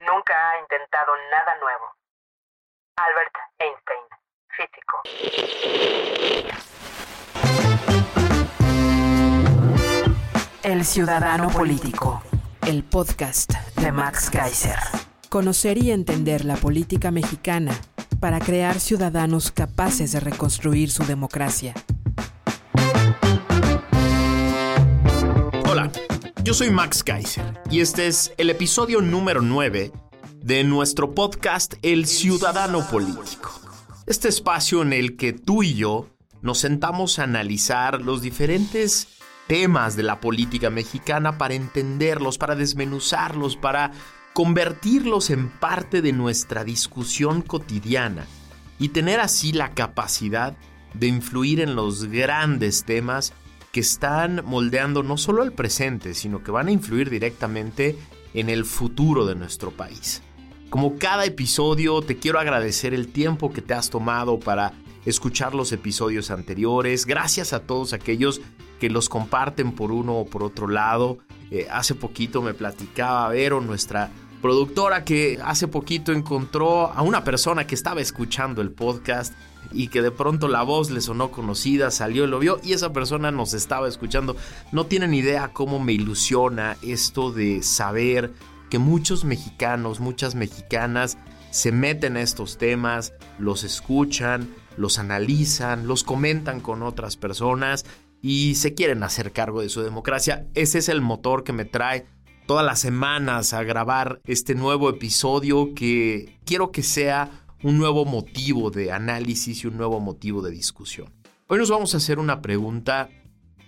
nunca 0.00 0.34
ha 0.50 0.60
intentado 0.60 1.12
nada 1.30 1.56
nuevo. 1.60 1.94
Albert 2.96 3.34
Einstein, 3.58 4.04
físico. 4.56 5.02
El 10.62 10.84
Ciudadano 10.84 11.48
Político, 11.50 12.22
el 12.66 12.82
podcast 12.84 13.52
de 13.76 13.92
Max 13.92 14.30
Kaiser. 14.30 14.78
Conocer 15.28 15.78
y 15.78 15.90
entender 15.90 16.44
la 16.44 16.56
política 16.56 17.10
mexicana 17.10 17.72
para 18.20 18.38
crear 18.40 18.80
ciudadanos 18.80 19.52
capaces 19.52 20.12
de 20.12 20.20
reconstruir 20.20 20.90
su 20.90 21.04
democracia. 21.04 21.74
Yo 26.46 26.54
soy 26.54 26.70
Max 26.70 27.02
Kaiser 27.02 27.60
y 27.72 27.80
este 27.80 28.06
es 28.06 28.32
el 28.38 28.50
episodio 28.50 29.00
número 29.00 29.42
9 29.42 29.90
de 30.44 30.62
nuestro 30.62 31.12
podcast 31.12 31.74
El 31.82 32.06
Ciudadano 32.06 32.86
Político. 32.86 33.50
Este 34.06 34.28
espacio 34.28 34.82
en 34.82 34.92
el 34.92 35.16
que 35.16 35.32
tú 35.32 35.64
y 35.64 35.74
yo 35.74 36.08
nos 36.42 36.58
sentamos 36.58 37.18
a 37.18 37.24
analizar 37.24 38.00
los 38.00 38.22
diferentes 38.22 39.08
temas 39.48 39.96
de 39.96 40.04
la 40.04 40.20
política 40.20 40.70
mexicana 40.70 41.36
para 41.36 41.54
entenderlos, 41.54 42.38
para 42.38 42.54
desmenuzarlos, 42.54 43.56
para 43.56 43.90
convertirlos 44.32 45.30
en 45.30 45.50
parte 45.50 46.00
de 46.00 46.12
nuestra 46.12 46.62
discusión 46.62 47.42
cotidiana 47.42 48.24
y 48.78 48.90
tener 48.90 49.18
así 49.18 49.50
la 49.50 49.74
capacidad 49.74 50.56
de 50.94 51.08
influir 51.08 51.60
en 51.60 51.74
los 51.74 52.04
grandes 52.04 52.84
temas 52.84 53.32
que 53.76 53.80
están 53.80 54.42
moldeando 54.46 55.02
no 55.02 55.18
solo 55.18 55.42
el 55.42 55.52
presente, 55.52 56.14
sino 56.14 56.42
que 56.42 56.50
van 56.50 56.68
a 56.68 56.72
influir 56.72 57.10
directamente 57.10 57.94
en 58.32 58.48
el 58.48 58.64
futuro 58.64 59.26
de 59.26 59.34
nuestro 59.34 59.70
país. 59.70 60.22
Como 60.70 60.96
cada 60.96 61.26
episodio, 61.26 62.00
te 62.00 62.16
quiero 62.16 62.40
agradecer 62.40 62.94
el 62.94 63.08
tiempo 63.08 63.52
que 63.52 63.60
te 63.60 63.74
has 63.74 63.90
tomado 63.90 64.40
para 64.40 64.72
escuchar 65.04 65.54
los 65.54 65.72
episodios 65.72 66.30
anteriores. 66.30 67.04
Gracias 67.04 67.52
a 67.52 67.66
todos 67.66 67.92
aquellos 67.92 68.40
que 68.80 68.88
los 68.88 69.10
comparten 69.10 69.72
por 69.72 69.92
uno 69.92 70.20
o 70.20 70.24
por 70.24 70.42
otro 70.42 70.68
lado. 70.68 71.18
Eh, 71.50 71.68
hace 71.70 71.94
poquito 71.94 72.40
me 72.40 72.54
platicaba 72.54 73.28
Vero, 73.28 73.60
nuestra 73.60 74.08
productora, 74.40 75.04
que 75.04 75.38
hace 75.44 75.68
poquito 75.68 76.12
encontró 76.12 76.86
a 76.86 77.02
una 77.02 77.24
persona 77.24 77.66
que 77.66 77.74
estaba 77.74 78.00
escuchando 78.00 78.62
el 78.62 78.70
podcast 78.70 79.34
y 79.72 79.88
que 79.88 80.02
de 80.02 80.10
pronto 80.10 80.48
la 80.48 80.62
voz 80.62 80.90
le 80.90 81.00
sonó 81.00 81.30
conocida, 81.30 81.90
salió 81.90 82.24
y 82.24 82.28
lo 82.28 82.38
vio 82.38 82.60
y 82.62 82.72
esa 82.72 82.92
persona 82.92 83.30
nos 83.30 83.54
estaba 83.54 83.88
escuchando. 83.88 84.36
No 84.72 84.86
tienen 84.86 85.14
idea 85.14 85.52
cómo 85.52 85.78
me 85.78 85.92
ilusiona 85.92 86.76
esto 86.82 87.32
de 87.32 87.62
saber 87.62 88.32
que 88.70 88.78
muchos 88.78 89.24
mexicanos, 89.24 90.00
muchas 90.00 90.34
mexicanas 90.34 91.18
se 91.50 91.72
meten 91.72 92.16
a 92.16 92.22
estos 92.22 92.58
temas, 92.58 93.12
los 93.38 93.64
escuchan, 93.64 94.48
los 94.76 94.98
analizan, 94.98 95.86
los 95.86 96.04
comentan 96.04 96.60
con 96.60 96.82
otras 96.82 97.16
personas 97.16 97.84
y 98.20 98.56
se 98.56 98.74
quieren 98.74 99.02
hacer 99.02 99.32
cargo 99.32 99.60
de 99.60 99.68
su 99.68 99.82
democracia. 99.82 100.46
Ese 100.54 100.78
es 100.78 100.88
el 100.88 101.00
motor 101.00 101.44
que 101.44 101.52
me 101.52 101.64
trae 101.64 102.06
todas 102.46 102.64
las 102.64 102.80
semanas 102.80 103.52
a 103.52 103.62
grabar 103.62 104.20
este 104.24 104.54
nuevo 104.54 104.88
episodio 104.88 105.74
que 105.74 106.38
quiero 106.44 106.70
que 106.70 106.82
sea 106.82 107.45
un 107.66 107.78
nuevo 107.78 108.04
motivo 108.04 108.70
de 108.70 108.92
análisis 108.92 109.64
y 109.64 109.66
un 109.66 109.76
nuevo 109.76 109.98
motivo 109.98 110.40
de 110.40 110.52
discusión. 110.52 111.12
Hoy 111.48 111.58
nos 111.58 111.68
vamos 111.68 111.94
a 111.94 111.96
hacer 111.96 112.20
una 112.20 112.40
pregunta 112.40 113.10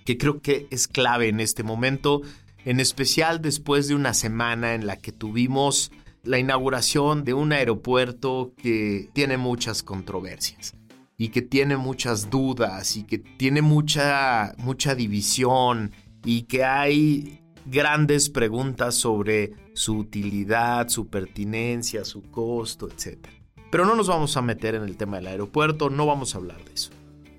que 0.06 0.16
creo 0.16 0.40
que 0.40 0.68
es 0.70 0.86
clave 0.86 1.26
en 1.26 1.40
este 1.40 1.64
momento, 1.64 2.22
en 2.64 2.78
especial 2.78 3.42
después 3.42 3.88
de 3.88 3.96
una 3.96 4.14
semana 4.14 4.74
en 4.76 4.86
la 4.86 4.98
que 4.98 5.10
tuvimos 5.10 5.90
la 6.22 6.38
inauguración 6.38 7.24
de 7.24 7.34
un 7.34 7.52
aeropuerto 7.52 8.52
que 8.56 9.10
tiene 9.14 9.36
muchas 9.36 9.82
controversias 9.82 10.76
y 11.16 11.30
que 11.30 11.42
tiene 11.42 11.76
muchas 11.76 12.30
dudas 12.30 12.96
y 12.96 13.02
que 13.02 13.18
tiene 13.18 13.62
mucha 13.62 14.54
mucha 14.58 14.94
división 14.94 15.90
y 16.24 16.42
que 16.42 16.62
hay 16.62 17.40
grandes 17.66 18.30
preguntas 18.30 18.94
sobre 18.94 19.54
su 19.74 19.96
utilidad, 19.96 20.88
su 20.88 21.08
pertinencia, 21.08 22.04
su 22.04 22.22
costo, 22.22 22.88
etc. 22.88 23.37
Pero 23.70 23.84
no 23.84 23.94
nos 23.94 24.08
vamos 24.08 24.36
a 24.36 24.42
meter 24.42 24.74
en 24.74 24.82
el 24.82 24.96
tema 24.96 25.18
del 25.18 25.26
aeropuerto, 25.26 25.90
no 25.90 26.06
vamos 26.06 26.34
a 26.34 26.38
hablar 26.38 26.64
de 26.64 26.72
eso. 26.72 26.90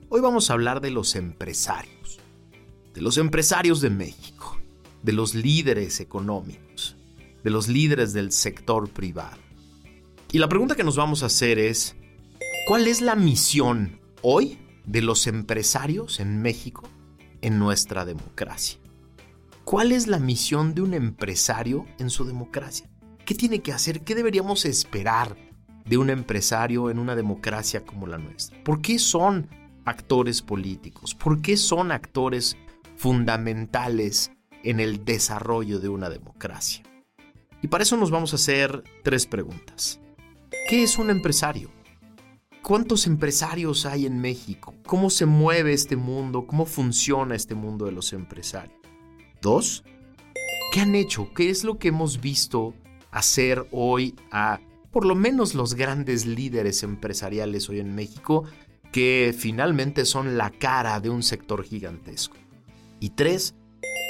Hoy 0.10 0.22
vamos 0.22 0.50
a 0.50 0.54
hablar 0.54 0.80
de 0.80 0.92
los 0.92 1.16
empresarios, 1.16 2.20
de 2.94 3.02
los 3.02 3.18
empresarios 3.18 3.82
de 3.82 3.90
México, 3.90 4.60
de 5.02 5.14
los 5.14 5.34
líderes 5.34 6.00
económicos, 6.00 6.96
de 7.44 7.50
los 7.50 7.68
líderes 7.68 8.14
del 8.14 8.32
sector 8.32 8.90
privado. 8.90 9.38
Y 10.32 10.38
la 10.38 10.48
pregunta 10.48 10.76
que 10.76 10.84
nos 10.84 10.98
vamos 10.98 11.24
a 11.24 11.28
hacer 11.28 11.58
es, 11.58 11.96
¿cuál 12.68 12.86
es 12.86 13.02
la 13.02 13.16
misión 13.16 14.00
hoy 14.22 14.60
de 14.86 15.02
los 15.02 15.26
empresarios 15.26 16.20
en 16.20 16.44
México 16.44 16.88
en 17.42 17.58
nuestra 17.58 18.06
democracia? 18.06 18.80
¿Cuál 19.64 19.92
es 19.92 20.06
la 20.06 20.20
misión 20.20 20.76
de 20.76 20.82
un 20.84 20.94
empresario 20.94 21.88
en 21.98 22.12
su 22.12 22.26
democracia? 22.26 22.88
¿Qué 23.26 23.34
tiene 23.34 23.62
que 23.62 23.74
hacer? 23.74 24.02
¿Qué 24.02 24.14
deberíamos 24.14 24.66
esperar 24.66 25.49
de 25.90 25.98
un 25.98 26.12
empresario 26.12 26.92
en 26.92 27.00
una 27.00 27.16
democracia 27.16 27.84
como 27.84 28.06
la 28.06 28.20
nuestra? 28.20 28.64
¿Por 28.64 28.82
qué 28.82 29.00
son 29.00 29.50
actores 29.86 30.44
políticos? 30.44 31.16
¿Por 31.16 31.42
qué 31.42 31.58
son 31.58 31.92
actores 31.92 32.56
fundamentales 32.96 34.32
en 34.64 34.80
el 34.80 35.04
desarrollo 35.04 35.80
de 35.80 35.90
una 35.90 36.10
democracia? 36.10 36.84
Y 37.62 37.68
para 37.68 37.84
eso 37.84 37.98
nos 37.98 38.12
vamos 38.12 38.34
a 38.34 38.36
hacer 38.36 38.84
tres 39.04 39.26
preguntas. 39.26 40.00
¿Qué 40.70 40.84
es 40.84 41.00
un 41.00 41.10
empresario? 41.10 41.72
¿Cuántos 42.62 43.08
empresarios 43.08 43.88
hay 43.88 44.06
en 44.06 44.20
México? 44.20 44.76
¿Cómo 44.86 45.10
se 45.10 45.26
mueve 45.26 45.74
este 45.74 45.96
mundo? 45.96 46.46
¿Cómo 46.46 46.68
funciona 46.68 47.36
este 47.36 47.56
mundo 47.56 47.86
de 47.86 47.94
los 47.94 48.14
empresarios? 48.14 48.78
Dos, 49.42 49.84
¿qué 50.72 50.82
han 50.82 50.94
hecho? 50.94 51.34
¿Qué 51.34 51.50
es 51.50 51.64
lo 51.64 51.80
que 51.80 51.88
hemos 51.88 52.22
visto 52.22 52.76
hacer 53.12 53.68
hoy 53.72 54.16
a 54.30 54.60
por 54.92 55.06
lo 55.06 55.16
menos 55.16 55.54
los 55.54 55.76
grandes 55.76 56.26
líderes 56.26 56.84
empresariales 56.84 57.70
hoy 57.70 57.80
en 57.80 57.96
México 57.96 58.46
que 58.92 59.36
finalmente 59.38 60.06
son 60.06 60.38
la 60.38 60.50
cara 60.50 61.00
de 61.00 61.10
un 61.10 61.22
sector 61.22 61.64
gigantesco. 61.64 62.38
Y 63.00 63.12
tres, 63.12 63.56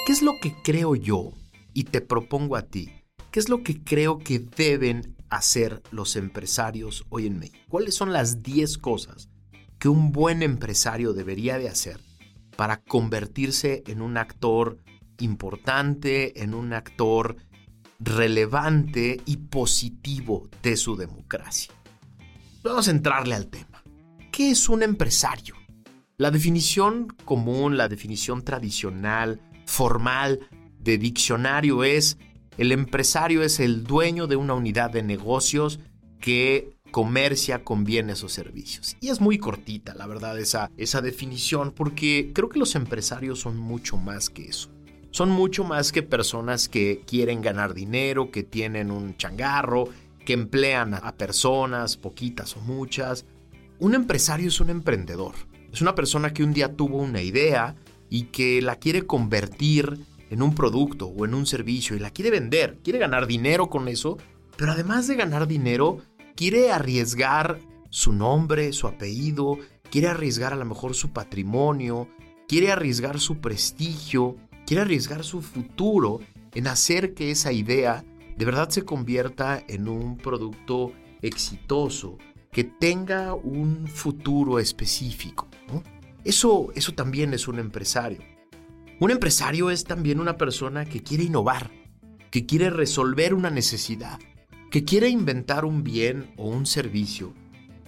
¿qué 0.06 0.12
es 0.12 0.22
lo 0.22 0.34
que 0.41 0.56
creo 0.63 0.95
yo 0.95 1.31
y 1.73 1.84
te 1.84 2.01
propongo 2.01 2.56
a 2.56 2.63
ti? 2.63 2.91
¿Qué 3.31 3.39
es 3.39 3.50
lo 3.50 3.62
que 3.62 3.84
creo 3.84 4.19
que 4.19 4.39
deben 4.39 5.16
hacer 5.29 5.84
los 5.91 6.16
empresarios 6.16 7.06
hoy 7.09 7.28
en 7.28 7.39
México? 7.39 7.59
¿Cuáles 7.69 7.95
son 7.95 8.13
las 8.13 8.41
10 8.41 8.78
cosas 8.78 9.29
que 9.78 9.89
un 9.89 10.12
buen 10.12 10.41
empresario 10.44 11.13
debería 11.13 11.57
de 11.57 11.69
hacer 11.69 12.00
para 12.56 12.81
convertirse 12.81 13.84
en 13.88 14.01
un 14.01 14.18
actor 14.18 14.77
importante, 15.19 16.42
en 16.42 16.54
un 16.54 16.74
actor 16.74 17.38
relevante 18.00 19.22
y 19.25 19.38
positivo 19.38 20.50
de 20.63 20.78
su 20.78 20.96
democracia. 20.96 21.74
Vamos 22.63 22.88
a 22.88 22.92
entrarle 22.92 23.36
al 23.36 23.48
tema. 23.48 23.84
¿Qué 24.31 24.51
es 24.51 24.69
un 24.69 24.84
empresario? 24.84 25.56
La 26.18 26.31
definición 26.31 27.07
común, 27.25 27.78
la 27.78 27.88
definición 27.88 28.44
tradicional, 28.44 29.42
formal 29.66 30.40
de 30.80 30.98
diccionario 30.98 31.84
es 31.84 32.18
el 32.57 32.74
empresario 32.74 33.42
es 33.42 33.62
el 33.62 33.86
dueño 33.86 34.28
de 34.28 34.36
una 34.36 34.54
unidad 34.54 34.92
de 34.92 35.02
negocios 35.02 35.80
que 36.19 36.75
comercia 36.92 37.63
con 37.63 37.86
bienes 37.86 38.22
o 38.25 38.28
servicios. 38.28 38.98
Y 39.00 39.07
es 39.07 39.22
muy 39.22 39.38
cortita, 39.38 39.95
la 39.95 40.07
verdad, 40.07 40.38
esa, 40.38 40.69
esa 40.75 41.00
definición, 41.00 41.72
porque 41.72 42.31
creo 42.34 42.50
que 42.50 42.60
los 42.60 42.75
empresarios 42.75 43.40
son 43.40 43.57
mucho 43.57 43.95
más 43.95 44.30
que 44.30 44.48
eso 44.48 44.69
son 45.11 45.29
mucho 45.29 45.63
más 45.63 45.91
que 45.91 46.03
personas 46.03 46.69
que 46.69 47.01
quieren 47.06 47.41
ganar 47.41 47.73
dinero, 47.73 48.31
que 48.31 48.44
tienen 48.44 48.91
un 48.91 49.17
changarro, 49.17 49.89
que 50.25 50.33
emplean 50.33 50.94
a 50.94 51.15
personas, 51.15 51.97
poquitas 51.97 52.56
o 52.57 52.61
muchas. 52.61 53.25
Un 53.79 53.95
empresario 53.95 54.50
es 54.50 54.59
un 54.59 54.69
emprendedor. 54.69 55.35
Es 55.71 55.81
una 55.81 55.95
persona 55.95 56.33
que 56.33 56.44
un 56.44 56.53
día 56.53 56.75
tuvo 56.75 56.97
una 56.97 57.21
idea, 57.21 57.75
y 58.09 58.23
que 58.25 58.61
la 58.61 58.77
quiere 58.77 59.06
convertir 59.06 60.00
en 60.29 60.41
un 60.41 60.53
producto 60.56 61.07
o 61.07 61.25
en 61.25 61.33
un 61.33 61.45
servicio 61.45 61.95
y 61.95 62.00
la 62.00 62.11
quiere 62.11 62.31
vender, 62.31 62.79
quiere 62.83 63.00
ganar 63.00 63.27
dinero 63.27 63.69
con 63.69 63.88
eso, 63.88 64.17
pero 64.57 64.71
además 64.71 65.07
de 65.07 65.15
ganar 65.15 65.47
dinero, 65.47 66.00
quiere 66.35 66.71
arriesgar 66.71 67.59
su 67.89 68.13
nombre, 68.13 68.73
su 68.73 68.88
apellido, 68.88 69.57
quiere 69.89 70.07
arriesgar 70.07 70.53
a 70.53 70.57
lo 70.57 70.65
mejor 70.65 70.94
su 70.94 71.11
patrimonio, 71.11 72.07
quiere 72.47 72.71
arriesgar 72.71 73.19
su 73.19 73.39
prestigio, 73.39 74.35
quiere 74.69 74.83
arriesgar 74.83 75.24
su 75.24 75.42
futuro 75.42 76.19
en 76.54 76.68
hacer 76.68 77.16
que 77.16 77.31
esa 77.31 77.51
idea 77.51 78.06
de 78.38 78.45
verdad 78.45 78.69
se 78.69 78.86
convierta 78.86 79.63
en 79.68 79.89
un 79.89 80.16
producto 80.16 80.94
exitoso, 81.24 82.19
que 82.51 82.66
tenga 82.66 83.33
un 83.33 83.88
futuro 83.88 84.60
específico. 84.60 85.48
Eso, 86.24 86.68
eso 86.75 86.92
también 86.94 87.33
es 87.33 87.48
un 87.48 87.57
empresario. 87.57 88.19
Un 89.00 89.10
empresario 89.10 89.71
es 89.71 89.86
también 89.86 90.19
una 90.19 90.38
persona 90.38 90.86
que 90.86 91.01
quiere 91.01 91.24
innovar, 91.24 91.71
que 92.30 92.45
quiere 92.45 92.69
resolver 92.69 93.33
una 93.33 93.50
necesidad, 93.50 94.19
que 94.69 94.83
quiere 94.83 95.10
inventar 95.10 95.66
un 95.66 95.83
bien 95.83 96.31
o 96.38 96.48
un 96.48 96.68
servicio 96.68 97.33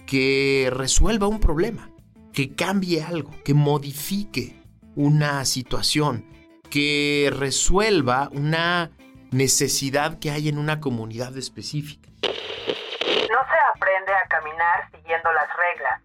que 0.04 0.68
resuelva 0.72 1.28
un 1.28 1.38
problema, 1.38 1.92
que 2.32 2.56
cambie 2.56 3.04
algo, 3.04 3.30
que 3.44 3.54
modifique 3.54 4.60
una 4.96 5.44
situación, 5.44 6.31
que 6.72 7.30
resuelva 7.36 8.30
una 8.32 8.92
necesidad 9.30 10.18
que 10.18 10.30
hay 10.30 10.48
en 10.48 10.56
una 10.56 10.80
comunidad 10.80 11.36
específica. 11.36 12.08
No 12.22 12.28
se 12.30 13.58
aprende 13.74 14.10
a 14.10 14.26
caminar 14.28 14.90
siguiendo 14.90 15.30
las 15.34 15.48
reglas, 15.54 16.00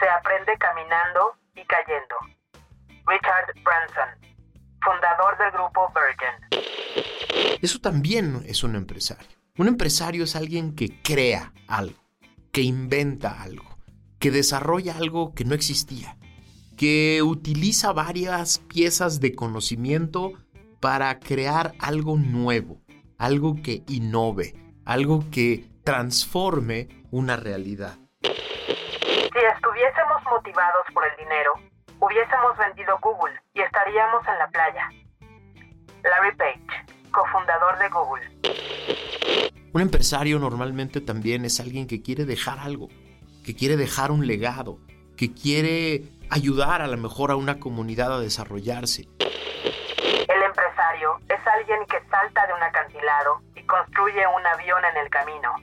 se 0.00 0.08
aprende 0.08 0.58
caminando 0.58 1.36
y 1.54 1.64
cayendo. 1.66 2.16
Richard 3.06 3.54
Branson, 3.62 4.08
fundador 4.82 5.38
del 5.38 5.52
grupo 5.52 5.92
Virgin. 5.94 7.58
Eso 7.62 7.78
también 7.78 8.42
es 8.44 8.64
un 8.64 8.74
empresario. 8.74 9.38
Un 9.56 9.68
empresario 9.68 10.24
es 10.24 10.34
alguien 10.34 10.74
que 10.74 11.00
crea 11.00 11.52
algo, 11.68 12.02
que 12.50 12.62
inventa 12.62 13.40
algo, 13.40 13.78
que 14.18 14.32
desarrolla 14.32 14.96
algo 14.96 15.32
que 15.32 15.44
no 15.44 15.54
existía, 15.54 16.16
que 16.76 17.22
utiliza 17.22 17.92
varias 17.92 18.58
piezas 18.58 19.20
de 19.20 19.34
conocimiento 19.34 20.32
para 20.80 21.18
crear 21.18 21.74
algo 21.78 22.16
nuevo, 22.16 22.80
algo 23.18 23.56
que 23.62 23.82
innove, 23.88 24.54
algo 24.84 25.24
que 25.30 25.68
transforme 25.84 26.88
una 27.10 27.36
realidad. 27.36 27.98
Si 28.22 29.42
estuviésemos 29.54 30.22
motivados 30.30 30.84
por 30.92 31.04
el 31.04 31.16
dinero, 31.16 31.52
hubiésemos 32.00 32.56
vendido 32.58 32.98
Google 33.00 33.34
y 33.54 33.60
estaríamos 33.60 34.22
en 34.28 34.38
la 34.38 34.48
playa. 34.48 34.90
Larry 36.02 36.36
Page, 36.36 37.10
cofundador 37.10 37.78
de 37.78 37.88
Google. 37.88 38.36
Un 39.72 39.82
empresario 39.82 40.38
normalmente 40.38 41.00
también 41.00 41.44
es 41.44 41.60
alguien 41.60 41.86
que 41.86 42.02
quiere 42.02 42.24
dejar 42.24 42.58
algo, 42.58 42.88
que 43.44 43.54
quiere 43.54 43.76
dejar 43.76 44.10
un 44.10 44.26
legado, 44.26 44.78
que 45.16 45.32
quiere 45.32 46.04
ayudar 46.30 46.82
a 46.82 46.86
lo 46.86 46.96
mejor 46.96 47.30
a 47.30 47.36
una 47.36 47.58
comunidad 47.60 48.12
a 48.12 48.20
desarrollarse. 48.20 49.08
El 50.28 50.42
empresario 50.42 51.18
es 51.28 51.46
alguien 51.46 51.78
que 51.86 51.98
salta 52.10 52.46
de 52.46 52.54
un 52.54 52.62
acantilado 52.62 53.42
y 53.54 53.62
construye 53.62 54.24
un 54.26 54.46
avión 54.46 54.82
en 54.92 55.04
el 55.04 55.10
camino. 55.10 55.54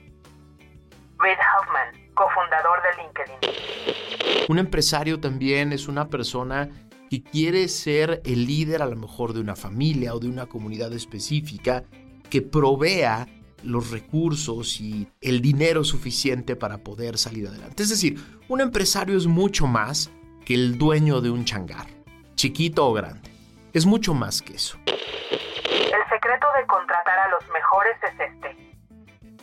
Reid 1.20 1.38
Hoffman, 1.38 2.14
cofundador 2.14 2.80
de 2.82 3.04
LinkedIn. 3.04 4.48
Un 4.50 4.60
empresario 4.60 5.20
también 5.20 5.72
es 5.74 5.88
una 5.88 6.10
persona 6.10 6.70
que 7.10 7.24
quiere 7.24 7.68
ser 7.68 8.22
el 8.26 8.46
líder 8.46 8.82
a 8.82 8.88
lo 8.88 8.96
mejor 8.96 9.34
de 9.34 9.40
una 9.40 9.56
familia 9.56 10.16
o 10.16 10.20
de 10.20 10.28
una 10.28 10.48
comunidad 10.48 10.92
específica 10.94 11.84
que 12.30 12.42
provea 12.42 13.28
los 13.64 13.92
recursos 13.92 14.82
y 14.82 15.08
el 15.22 15.42
dinero 15.42 15.84
suficiente 15.84 16.56
para 16.56 16.80
poder 16.80 17.18
salir 17.18 17.48
adelante. 17.48 17.84
Es 17.84 17.90
decir, 17.90 18.20
un 18.50 18.62
empresario 18.62 19.18
es 19.18 19.28
mucho 19.28 19.68
más 19.68 20.12
que 20.46 20.54
el 20.54 20.78
dueño 20.78 21.22
de 21.22 21.30
un 21.30 21.46
changar, 21.46 21.88
chiquito 22.36 22.88
o 22.88 22.94
grande. 22.94 23.30
Es 23.74 23.86
mucho 23.86 24.14
más 24.14 24.42
que 24.42 24.54
eso. 24.54 24.78
El 24.86 26.10
secreto 26.10 26.48
de 26.60 26.68
contratar 26.68 27.20
a 27.20 27.30
los 27.30 27.44
mejores 27.50 27.98
es 28.04 28.20
este. 28.20 28.74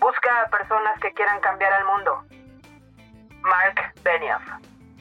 Busca 0.00 0.43
a 0.43 0.50
personas 0.50 0.99
que 1.00 1.12
quieran 1.12 1.41
cambiar 1.41 1.73
al 1.73 1.85
mundo. 1.87 2.25
Mark 3.43 3.94
Benioff, 4.05 4.43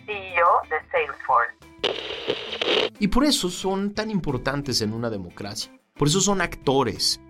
CEO 0.06 0.62
de 0.70 0.78
Salesforce. 0.92 1.60
Y 3.00 3.08
por 3.08 3.24
eso 3.24 3.50
son 3.50 3.94
tan 3.94 4.10
importantes 4.10 4.82
en 4.82 4.94
una 4.94 5.10
democracia. 5.10 5.72
Por 5.96 6.08
eso 6.08 6.22
son 6.22 6.42
actores 6.42 7.22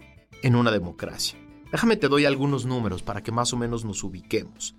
en 0.42 0.56
una 0.56 0.71
democracia. 0.71 1.38
Déjame 1.71 1.98
te 1.98 2.07
doy 2.07 2.25
algunos 2.25 2.66
números 2.66 3.04
para 3.04 3.21
que 3.21 3.31
más 3.31 3.54
o 3.54 3.57
menos 3.57 3.86
nos 3.86 4.04
ubiquemos. 4.04 4.75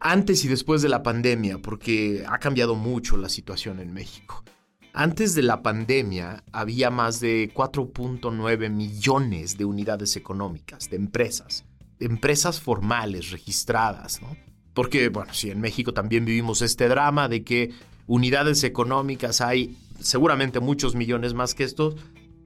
Antes 0.00 0.44
y 0.44 0.48
después 0.48 0.80
de 0.82 0.88
la 0.88 1.02
pandemia, 1.02 1.58
porque 1.58 2.24
ha 2.28 2.38
cambiado 2.38 2.76
mucho 2.76 3.16
la 3.16 3.28
situación 3.28 3.80
en 3.80 3.92
México. 3.92 4.44
Antes 4.92 5.34
de 5.34 5.42
la 5.42 5.62
pandemia 5.62 6.44
había 6.52 6.90
más 6.90 7.20
de 7.20 7.52
4.9 7.52 8.70
millones 8.70 9.58
de 9.58 9.64
unidades 9.64 10.16
económicas, 10.16 10.88
de 10.88 10.96
empresas, 10.96 11.64
de 11.98 12.06
empresas 12.06 12.60
formales 12.60 13.30
registradas, 13.30 14.22
¿no? 14.22 14.36
Porque, 14.72 15.08
bueno, 15.08 15.34
sí, 15.34 15.50
en 15.50 15.60
México 15.60 15.92
también 15.92 16.24
vivimos 16.24 16.62
este 16.62 16.88
drama 16.88 17.28
de 17.28 17.42
que 17.42 17.72
unidades 18.06 18.62
económicas 18.62 19.40
hay 19.40 19.76
seguramente 20.00 20.60
muchos 20.60 20.94
millones 20.94 21.34
más 21.34 21.54
que 21.54 21.64
estos, 21.64 21.96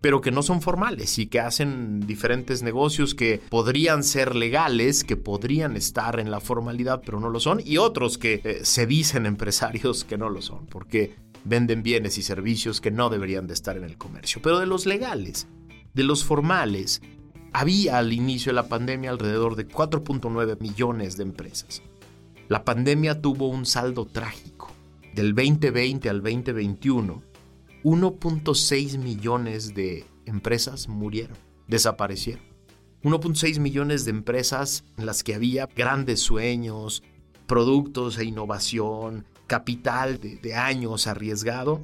pero 0.03 0.21
que 0.21 0.33
no 0.33 0.43
son 0.43 0.61
formales 0.61 1.19
y 1.19 1.27
que 1.29 1.41
hacen 1.41 2.01
diferentes 2.07 2.63
negocios 2.63 3.15
que 3.15 3.41
podrían 3.49 4.03
ser 4.03 4.35
legales, 4.35 5.05
que 5.05 5.17
podrían 5.17 5.77
estar 5.77 6.19
en 6.19 6.31
la 6.31 6.41
formalidad, 6.41 7.03
pero 7.07 7.21
no 7.21 7.31
lo 7.31 7.39
son, 7.41 7.63
y 7.65 7.79
otros 7.79 8.19
que 8.19 8.43
eh, 8.45 8.61
se 8.65 8.87
dicen 8.87 9.25
empresarios 9.25 10.05
que 10.05 10.19
no 10.19 10.29
lo 10.29 10.43
son, 10.43 10.67
porque 10.67 11.15
venden 11.45 11.85
bienes 11.85 12.19
y 12.19 12.23
servicios 12.23 12.81
que 12.81 12.91
no 12.91 13.11
deberían 13.11 13.47
de 13.47 13.55
estar 13.55 13.77
en 13.77 13.85
el 13.85 13.97
comercio. 13.97 14.43
Pero 14.43 14.59
de 14.59 14.67
los 14.67 14.87
legales, 14.87 15.47
de 15.95 16.03
los 16.03 16.25
formales, 16.25 17.01
había 17.53 17.99
al 17.99 18.13
inicio 18.13 18.51
de 18.51 18.57
la 18.57 18.69
pandemia 18.69 19.11
alrededor 19.11 19.55
de 19.55 19.69
4.9 19.69 20.61
millones 20.61 21.17
de 21.17 21.23
empresas. 21.23 21.81
La 22.49 22.65
pandemia 22.65 23.21
tuvo 23.21 23.49
un 23.49 23.67
saldo 23.67 24.05
trágico. 24.05 24.69
Del 25.15 25.35
2020 25.35 26.09
al 26.09 26.23
2021, 26.23 27.23
1.6 27.85 28.99
millones 28.99 29.75
de 29.75 30.07
empresas 30.25 30.87
murieron, 30.89 31.37
desaparecieron. 31.67 32.45
1.6 33.03 33.59
millones 33.59 34.05
de 34.05 34.13
empresas 34.13 34.85
en 34.97 35.07
las 35.07 35.25
que 35.25 35.35
había 35.35 35.67
grandes 35.67 36.23
sueños, 36.23 37.03
productos 37.49 38.19
e 38.19 38.25
innovación, 38.25 39.27
capital 39.49 40.21
de, 40.21 40.37
de 40.37 40.55
años 40.55 41.09
arriesgado, 41.09 41.83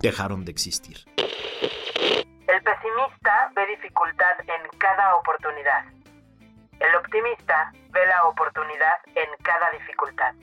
dejaron 0.00 0.46
de 0.46 0.52
existir. 0.52 1.04
El 1.16 2.62
pesimista 2.62 3.52
ve 3.54 3.66
dificultad 3.76 4.40
en 4.40 4.78
cada 4.78 5.16
oportunidad. 5.16 5.84
El 6.80 6.94
optimista 6.96 7.72
ve 7.90 8.00
la 8.06 8.24
oportunidad 8.24 8.96
en 9.14 9.28
cada 9.42 9.70
dificultad. 9.72 10.34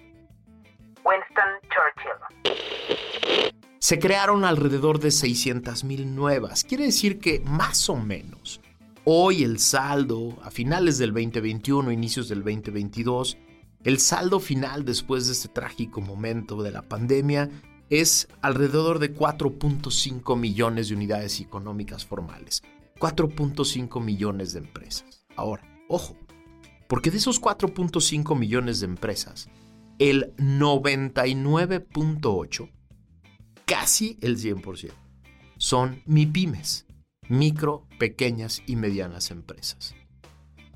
Winston 1.03 1.59
Churchill. 1.71 3.46
Se 3.79 3.99
crearon 3.99 4.43
alrededor 4.43 4.99
de 4.99 5.09
600.000 5.09 6.05
nuevas. 6.05 6.63
Quiere 6.63 6.85
decir 6.85 7.19
que 7.19 7.41
más 7.41 7.89
o 7.89 7.95
menos 7.95 8.59
hoy 9.03 9.43
el 9.43 9.59
saldo, 9.59 10.37
a 10.41 10.51
finales 10.51 10.97
del 10.97 11.13
2021, 11.13 11.91
inicios 11.91 12.27
del 12.27 12.39
2022, 12.39 13.37
el 13.83 13.99
saldo 13.99 14.39
final 14.39 14.83
después 14.83 15.27
de 15.27 15.33
este 15.33 15.47
trágico 15.47 16.01
momento 16.01 16.63
de 16.63 16.71
la 16.71 16.81
pandemia 16.81 17.49
es 17.89 18.27
alrededor 18.41 18.99
de 18.99 19.15
4.5 19.15 20.37
millones 20.37 20.89
de 20.89 20.95
unidades 20.95 21.39
económicas 21.39 22.05
formales. 22.05 22.61
4.5 22.99 24.03
millones 24.03 24.51
de 24.53 24.59
empresas. 24.59 25.25
Ahora, 25.35 25.63
ojo, 25.87 26.17
porque 26.87 27.11
de 27.11 27.17
esos 27.17 27.39
4.5 27.39 28.35
millones 28.37 28.79
de 28.79 28.87
empresas, 28.87 29.47
el 29.99 30.35
99.8, 30.37 32.71
casi 33.67 34.17
el 34.21 34.37
100%, 34.37 34.91
son 35.57 36.01
MIPIMES, 36.05 36.85
micro, 37.27 37.85
pequeñas 37.99 38.63
y 38.65 38.77
medianas 38.77 39.29
empresas. 39.29 39.93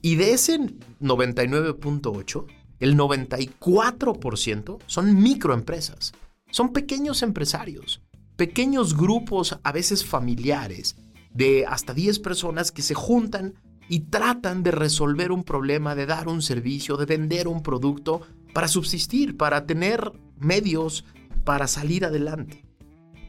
Y 0.01 0.15
de 0.15 0.33
ese 0.33 0.59
99.8, 0.99 2.45
el 2.79 2.97
94% 2.97 4.79
son 4.85 5.21
microempresas, 5.21 6.13
son 6.51 6.73
pequeños 6.73 7.23
empresarios, 7.23 8.01
pequeños 8.35 8.97
grupos, 8.97 9.57
a 9.63 9.71
veces 9.71 10.05
familiares, 10.05 10.97
de 11.33 11.65
hasta 11.65 11.93
10 11.93 12.19
personas 12.19 12.73
que 12.73 12.81
se 12.81 12.93
juntan 12.93 13.53
y 13.87 14.01
tratan 14.01 14.63
de 14.63 14.71
resolver 14.71 15.31
un 15.31 15.43
problema, 15.45 15.95
de 15.95 16.07
dar 16.07 16.27
un 16.27 16.41
servicio, 16.41 16.97
de 16.97 17.05
vender 17.05 17.47
un 17.47 17.63
producto 17.63 18.21
para 18.53 18.67
subsistir, 18.67 19.37
para 19.37 19.65
tener 19.65 20.11
medios 20.37 21.05
para 21.43 21.67
salir 21.67 22.05
adelante. 22.05 22.70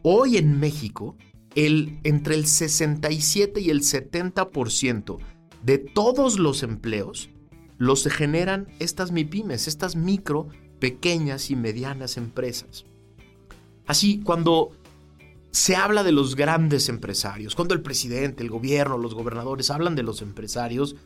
Hoy 0.02 0.36
en 0.36 0.58
México, 0.58 1.16
el, 1.54 2.00
entre 2.02 2.34
el 2.34 2.46
67 2.46 3.60
y 3.60 3.70
el 3.70 3.82
70% 3.82 5.18
de 5.62 5.78
todos 5.78 6.38
los 6.38 6.62
empleos 6.64 7.30
los 7.78 8.04
generan 8.08 8.68
estas 8.80 9.12
MIPIMES, 9.12 9.68
estas 9.68 9.96
micro, 9.96 10.48
pequeñas 10.80 11.50
y 11.50 11.56
medianas 11.56 12.16
empresas. 12.16 12.84
Así, 13.86 14.20
cuando 14.20 14.72
se 15.52 15.76
habla 15.76 16.02
de 16.02 16.12
los 16.12 16.34
grandes 16.34 16.88
empresarios, 16.88 17.54
cuando 17.54 17.74
el 17.74 17.82
presidente, 17.82 18.42
el 18.42 18.50
gobierno, 18.50 18.98
los 18.98 19.14
gobernadores 19.14 19.70
hablan 19.70 19.94
de 19.94 20.02
los 20.02 20.22
empresarios, 20.22 20.96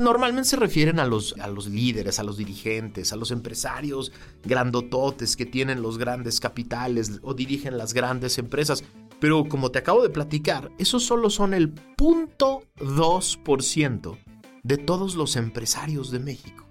normalmente 0.00 0.50
se 0.50 0.56
refieren 0.56 0.98
a 0.98 1.06
los, 1.06 1.36
a 1.38 1.46
los 1.48 1.68
líderes, 1.68 2.18
a 2.18 2.24
los 2.24 2.36
dirigentes, 2.36 3.12
a 3.12 3.16
los 3.16 3.30
empresarios 3.30 4.10
grandototes 4.42 5.36
que 5.36 5.46
tienen 5.46 5.82
los 5.82 5.98
grandes 5.98 6.40
capitales 6.40 7.20
o 7.22 7.34
dirigen 7.34 7.78
las 7.78 7.94
grandes 7.94 8.38
empresas. 8.38 8.82
Pero 9.20 9.48
como 9.48 9.70
te 9.70 9.78
acabo 9.78 10.02
de 10.02 10.10
platicar, 10.10 10.72
esos 10.78 11.04
solo 11.04 11.30
son 11.30 11.54
el 11.54 11.72
0.2% 11.96 14.18
de 14.62 14.78
todos 14.78 15.14
los 15.14 15.36
empresarios 15.36 16.10
de 16.10 16.18
México. 16.18 16.66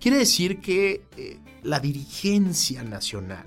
Quiere 0.00 0.18
decir 0.18 0.60
que 0.60 1.02
eh, 1.16 1.40
la 1.62 1.80
dirigencia 1.80 2.82
nacional, 2.82 3.46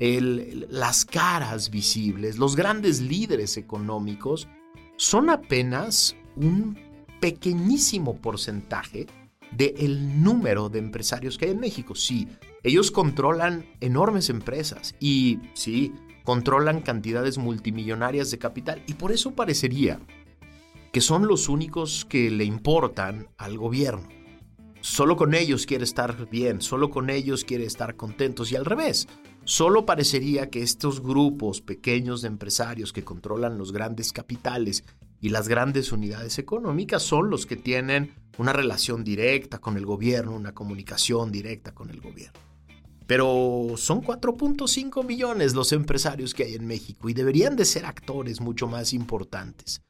las 0.00 1.04
caras 1.04 1.70
visibles, 1.70 2.36
los 2.36 2.56
grandes 2.56 3.00
líderes 3.00 3.56
económicos, 3.56 4.48
son 4.96 5.30
apenas 5.30 6.16
un 6.34 6.76
pequeñísimo 7.22 8.16
porcentaje 8.16 9.06
del 9.52 10.24
número 10.24 10.68
de 10.68 10.80
empresarios 10.80 11.38
que 11.38 11.44
hay 11.44 11.50
en 11.52 11.60
México. 11.60 11.94
Sí, 11.94 12.26
ellos 12.64 12.90
controlan 12.90 13.64
enormes 13.80 14.28
empresas 14.28 14.96
y 14.98 15.38
sí, 15.54 15.92
controlan 16.24 16.80
cantidades 16.80 17.38
multimillonarias 17.38 18.32
de 18.32 18.38
capital 18.38 18.82
y 18.88 18.94
por 18.94 19.12
eso 19.12 19.36
parecería 19.36 20.00
que 20.90 21.00
son 21.00 21.28
los 21.28 21.48
únicos 21.48 22.04
que 22.04 22.28
le 22.28 22.44
importan 22.44 23.28
al 23.38 23.56
gobierno. 23.56 24.08
Solo 24.80 25.14
con 25.16 25.32
ellos 25.32 25.64
quiere 25.64 25.84
estar 25.84 26.28
bien, 26.28 26.60
solo 26.60 26.90
con 26.90 27.08
ellos 27.08 27.44
quiere 27.44 27.66
estar 27.66 27.94
contentos 27.94 28.50
y 28.50 28.56
al 28.56 28.64
revés. 28.64 29.06
Solo 29.44 29.86
parecería 29.86 30.50
que 30.50 30.62
estos 30.62 31.00
grupos 31.00 31.60
pequeños 31.60 32.20
de 32.22 32.28
empresarios 32.28 32.92
que 32.92 33.04
controlan 33.04 33.58
los 33.58 33.70
grandes 33.70 34.12
capitales 34.12 34.84
y 35.22 35.28
las 35.28 35.48
grandes 35.48 35.92
unidades 35.92 36.38
económicas 36.40 37.04
son 37.04 37.30
los 37.30 37.46
que 37.46 37.56
tienen 37.56 38.12
una 38.38 38.52
relación 38.52 39.04
directa 39.04 39.60
con 39.60 39.76
el 39.76 39.86
gobierno, 39.86 40.34
una 40.34 40.52
comunicación 40.52 41.30
directa 41.30 41.72
con 41.72 41.90
el 41.90 42.00
gobierno. 42.00 42.38
Pero 43.06 43.74
son 43.76 44.02
4.5 44.02 45.06
millones 45.06 45.54
los 45.54 45.72
empresarios 45.72 46.34
que 46.34 46.42
hay 46.42 46.54
en 46.54 46.66
México 46.66 47.08
y 47.08 47.14
deberían 47.14 47.54
de 47.54 47.64
ser 47.64 47.86
actores 47.86 48.40
mucho 48.40 48.66
más 48.66 48.92
importantes. 48.92 49.80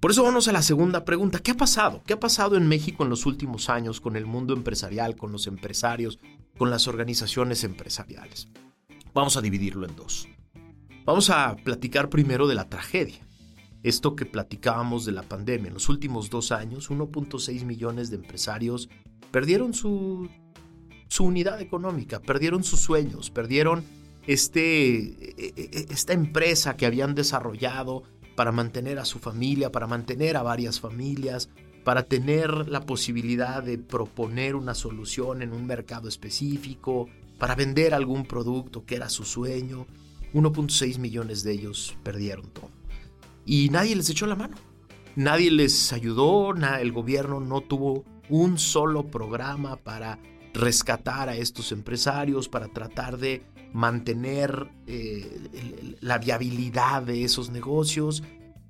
Por 0.00 0.10
eso 0.10 0.24
vamos 0.24 0.48
a 0.48 0.52
la 0.52 0.62
segunda 0.62 1.04
pregunta. 1.04 1.38
¿Qué 1.38 1.52
ha 1.52 1.56
pasado? 1.56 2.02
¿Qué 2.04 2.14
ha 2.14 2.20
pasado 2.20 2.56
en 2.56 2.66
México 2.66 3.04
en 3.04 3.10
los 3.10 3.26
últimos 3.26 3.70
años 3.70 4.00
con 4.00 4.16
el 4.16 4.26
mundo 4.26 4.54
empresarial, 4.54 5.14
con 5.14 5.30
los 5.30 5.46
empresarios, 5.46 6.18
con 6.58 6.68
las 6.68 6.88
organizaciones 6.88 7.62
empresariales? 7.62 8.48
Vamos 9.14 9.36
a 9.36 9.40
dividirlo 9.40 9.86
en 9.86 9.94
dos. 9.94 10.26
Vamos 11.04 11.30
a 11.30 11.54
platicar 11.56 12.08
primero 12.08 12.48
de 12.48 12.56
la 12.56 12.68
tragedia 12.68 13.29
esto 13.82 14.14
que 14.14 14.26
platicábamos 14.26 15.04
de 15.04 15.12
la 15.12 15.22
pandemia. 15.22 15.68
En 15.68 15.74
los 15.74 15.88
últimos 15.88 16.30
dos 16.30 16.52
años, 16.52 16.90
1.6 16.90 17.64
millones 17.64 18.10
de 18.10 18.16
empresarios 18.16 18.88
perdieron 19.30 19.72
su, 19.74 20.28
su 21.08 21.24
unidad 21.24 21.60
económica, 21.60 22.20
perdieron 22.20 22.62
sus 22.62 22.80
sueños, 22.80 23.30
perdieron 23.30 23.84
este, 24.26 24.96
e, 24.96 25.34
e, 25.38 25.52
e, 25.56 25.86
esta 25.90 26.12
empresa 26.12 26.76
que 26.76 26.86
habían 26.86 27.14
desarrollado 27.14 28.02
para 28.36 28.52
mantener 28.52 28.98
a 28.98 29.04
su 29.04 29.18
familia, 29.18 29.72
para 29.72 29.86
mantener 29.86 30.36
a 30.36 30.42
varias 30.42 30.80
familias, 30.80 31.48
para 31.84 32.02
tener 32.02 32.68
la 32.68 32.84
posibilidad 32.84 33.62
de 33.62 33.78
proponer 33.78 34.54
una 34.54 34.74
solución 34.74 35.42
en 35.42 35.52
un 35.52 35.66
mercado 35.66 36.08
específico, 36.08 37.08
para 37.38 37.54
vender 37.54 37.94
algún 37.94 38.26
producto 38.26 38.84
que 38.84 38.96
era 38.96 39.08
su 39.08 39.24
sueño. 39.24 39.86
1.6 40.34 40.98
millones 40.98 41.42
de 41.42 41.52
ellos 41.52 41.96
perdieron 42.04 42.50
todo 42.50 42.79
y 43.44 43.68
nadie 43.70 43.96
les 43.96 44.10
echó 44.10 44.26
la 44.26 44.36
mano. 44.36 44.56
Nadie 45.16 45.50
les 45.50 45.92
ayudó, 45.92 46.54
el 46.54 46.92
gobierno 46.92 47.40
no 47.40 47.60
tuvo 47.60 48.04
un 48.28 48.58
solo 48.58 49.08
programa 49.08 49.76
para 49.76 50.18
rescatar 50.54 51.28
a 51.28 51.36
estos 51.36 51.72
empresarios, 51.72 52.48
para 52.48 52.68
tratar 52.68 53.18
de 53.18 53.42
mantener 53.72 54.68
eh, 54.86 55.96
la 56.00 56.18
viabilidad 56.18 57.02
de 57.02 57.24
esos 57.24 57.50
negocios 57.50 58.22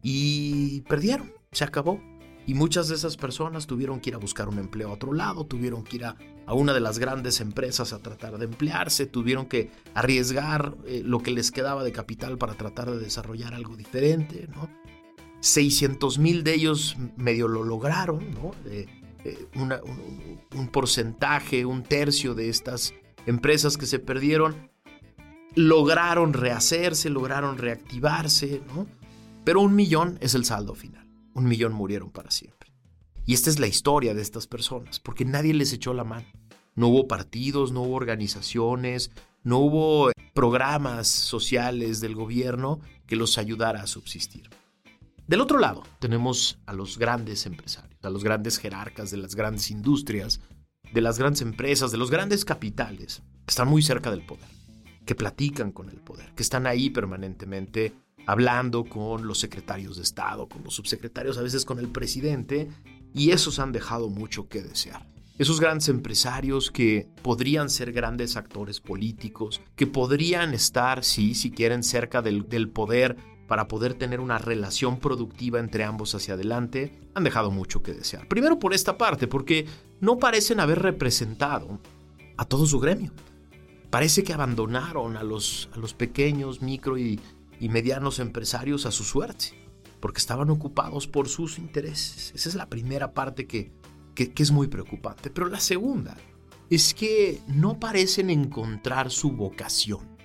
y 0.02 0.80
perdieron, 0.82 1.32
se 1.52 1.64
acabó. 1.64 2.00
Y 2.46 2.54
muchas 2.54 2.88
de 2.88 2.94
esas 2.94 3.16
personas 3.16 3.66
tuvieron 3.66 4.00
que 4.00 4.10
ir 4.10 4.14
a 4.14 4.18
buscar 4.18 4.48
un 4.48 4.58
empleo 4.58 4.88
a 4.88 4.92
otro 4.92 5.12
lado, 5.12 5.44
tuvieron 5.44 5.84
que 5.84 5.96
ir 5.96 6.04
a, 6.04 6.16
una 6.48 6.72
de 6.72 6.80
las 6.80 6.98
grandes 6.98 7.40
empresas 7.40 7.92
a 7.92 8.00
tratar 8.00 8.38
de 8.38 8.46
emplearse, 8.46 9.06
tuvieron 9.06 9.46
que 9.46 9.70
arriesgar 9.94 10.74
eh, 10.86 11.02
lo 11.04 11.20
que 11.20 11.30
les 11.30 11.52
quedaba 11.52 11.84
de 11.84 11.92
capital 11.92 12.38
para 12.38 12.54
tratar 12.54 12.90
de 12.90 12.98
desarrollar 12.98 13.54
algo 13.54 13.76
diferente, 13.76 14.48
¿no? 14.48 14.68
600 15.40 16.18
mil 16.18 16.42
de 16.42 16.54
ellos 16.54 16.96
medio 17.16 17.46
lo 17.46 17.62
lograron, 17.62 18.30
¿no? 18.32 18.50
Eh, 18.66 18.86
un, 19.54 19.74
un 20.56 20.68
porcentaje, 20.68 21.64
un 21.66 21.82
tercio 21.82 22.34
de 22.34 22.48
estas 22.48 22.94
empresas 23.26 23.76
que 23.76 23.86
se 23.86 23.98
perdieron 23.98 24.70
lograron 25.54 26.32
rehacerse, 26.32 27.10
lograron 27.10 27.58
reactivarse, 27.58 28.62
¿no? 28.74 28.86
Pero 29.44 29.60
un 29.60 29.74
millón 29.74 30.18
es 30.20 30.34
el 30.34 30.44
saldo 30.44 30.74
final 30.74 30.99
un 31.34 31.44
millón 31.44 31.72
murieron 31.72 32.10
para 32.10 32.30
siempre. 32.30 32.72
Y 33.26 33.34
esta 33.34 33.50
es 33.50 33.58
la 33.58 33.66
historia 33.66 34.14
de 34.14 34.22
estas 34.22 34.46
personas, 34.46 34.98
porque 35.00 35.24
nadie 35.24 35.54
les 35.54 35.72
echó 35.72 35.94
la 35.94 36.04
mano. 36.04 36.26
No 36.74 36.88
hubo 36.88 37.06
partidos, 37.06 37.72
no 37.72 37.82
hubo 37.82 37.94
organizaciones, 37.94 39.10
no 39.42 39.58
hubo 39.58 40.10
programas 40.34 41.08
sociales 41.08 42.00
del 42.00 42.14
gobierno 42.14 42.80
que 43.06 43.16
los 43.16 43.38
ayudara 43.38 43.82
a 43.82 43.86
subsistir. 43.86 44.48
Del 45.26 45.40
otro 45.40 45.58
lado, 45.58 45.84
tenemos 46.00 46.58
a 46.66 46.72
los 46.72 46.98
grandes 46.98 47.46
empresarios, 47.46 47.98
a 48.02 48.10
los 48.10 48.24
grandes 48.24 48.58
jerarcas 48.58 49.10
de 49.10 49.18
las 49.18 49.36
grandes 49.36 49.70
industrias, 49.70 50.40
de 50.92 51.00
las 51.00 51.18
grandes 51.18 51.42
empresas, 51.42 51.92
de 51.92 51.98
los 51.98 52.10
grandes 52.10 52.44
capitales, 52.44 53.22
que 53.44 53.50
están 53.50 53.68
muy 53.68 53.82
cerca 53.82 54.10
del 54.10 54.26
poder, 54.26 54.48
que 55.06 55.14
platican 55.14 55.70
con 55.70 55.88
el 55.88 56.00
poder, 56.00 56.32
que 56.34 56.42
están 56.42 56.66
ahí 56.66 56.90
permanentemente 56.90 57.94
hablando 58.26 58.84
con 58.84 59.26
los 59.26 59.38
secretarios 59.38 59.96
de 59.96 60.02
Estado, 60.02 60.48
con 60.48 60.62
los 60.64 60.74
subsecretarios, 60.74 61.38
a 61.38 61.42
veces 61.42 61.64
con 61.64 61.78
el 61.78 61.88
presidente, 61.88 62.68
y 63.14 63.30
esos 63.30 63.58
han 63.58 63.72
dejado 63.72 64.08
mucho 64.08 64.48
que 64.48 64.62
desear. 64.62 65.06
Esos 65.38 65.58
grandes 65.58 65.88
empresarios 65.88 66.70
que 66.70 67.08
podrían 67.22 67.70
ser 67.70 67.92
grandes 67.92 68.36
actores 68.36 68.80
políticos, 68.80 69.62
que 69.74 69.86
podrían 69.86 70.52
estar, 70.52 71.02
sí, 71.02 71.34
si 71.34 71.50
quieren, 71.50 71.82
cerca 71.82 72.20
del, 72.20 72.44
poder 72.68 73.16
para 73.48 73.66
poder 73.66 73.94
tener 73.94 74.20
una 74.20 74.36
relación 74.36 75.00
productiva 75.00 75.58
entre 75.58 75.84
ambos 75.84 76.14
hacia 76.14 76.34
adelante, 76.34 76.92
han 77.14 77.24
dejado 77.24 77.50
mucho 77.50 77.82
que 77.82 77.94
desear. 77.94 78.28
Primero 78.28 78.58
por 78.58 78.74
esta 78.74 78.98
parte, 78.98 79.26
porque 79.26 79.66
no 79.98 80.18
parecen 80.18 80.60
haber 80.60 80.80
representado 80.80 81.80
a 82.36 82.44
todo 82.44 82.66
su 82.66 82.78
gremio. 82.78 83.12
Parece 83.88 84.22
que 84.22 84.34
abandonaron 84.34 85.16
a 85.16 85.22
los, 85.22 85.70
a 85.72 85.78
los 85.78 85.94
pequeños, 85.94 86.60
micro 86.60 86.98
y 86.98 87.18
y 87.60 87.68
medianos 87.68 88.18
empresarios 88.18 88.86
a 88.86 88.90
su 88.90 89.04
suerte, 89.04 89.52
porque 90.00 90.18
estaban 90.18 90.50
ocupados 90.50 91.06
por 91.06 91.28
sus 91.28 91.58
intereses. 91.58 92.32
Esa 92.34 92.48
es 92.48 92.54
la 92.54 92.68
primera 92.68 93.12
parte 93.12 93.46
que, 93.46 93.70
que, 94.14 94.32
es 94.42 94.50
muy 94.50 94.66
preocupante. 94.66 95.30
Pero 95.30 95.46
la 95.46 95.60
segunda 95.60 96.16
es 96.70 96.94
que 96.94 97.40
no 97.46 97.78
parecen 97.78 98.30
encontrar 98.30 99.10
su 99.10 99.32
vocación. 99.32 100.16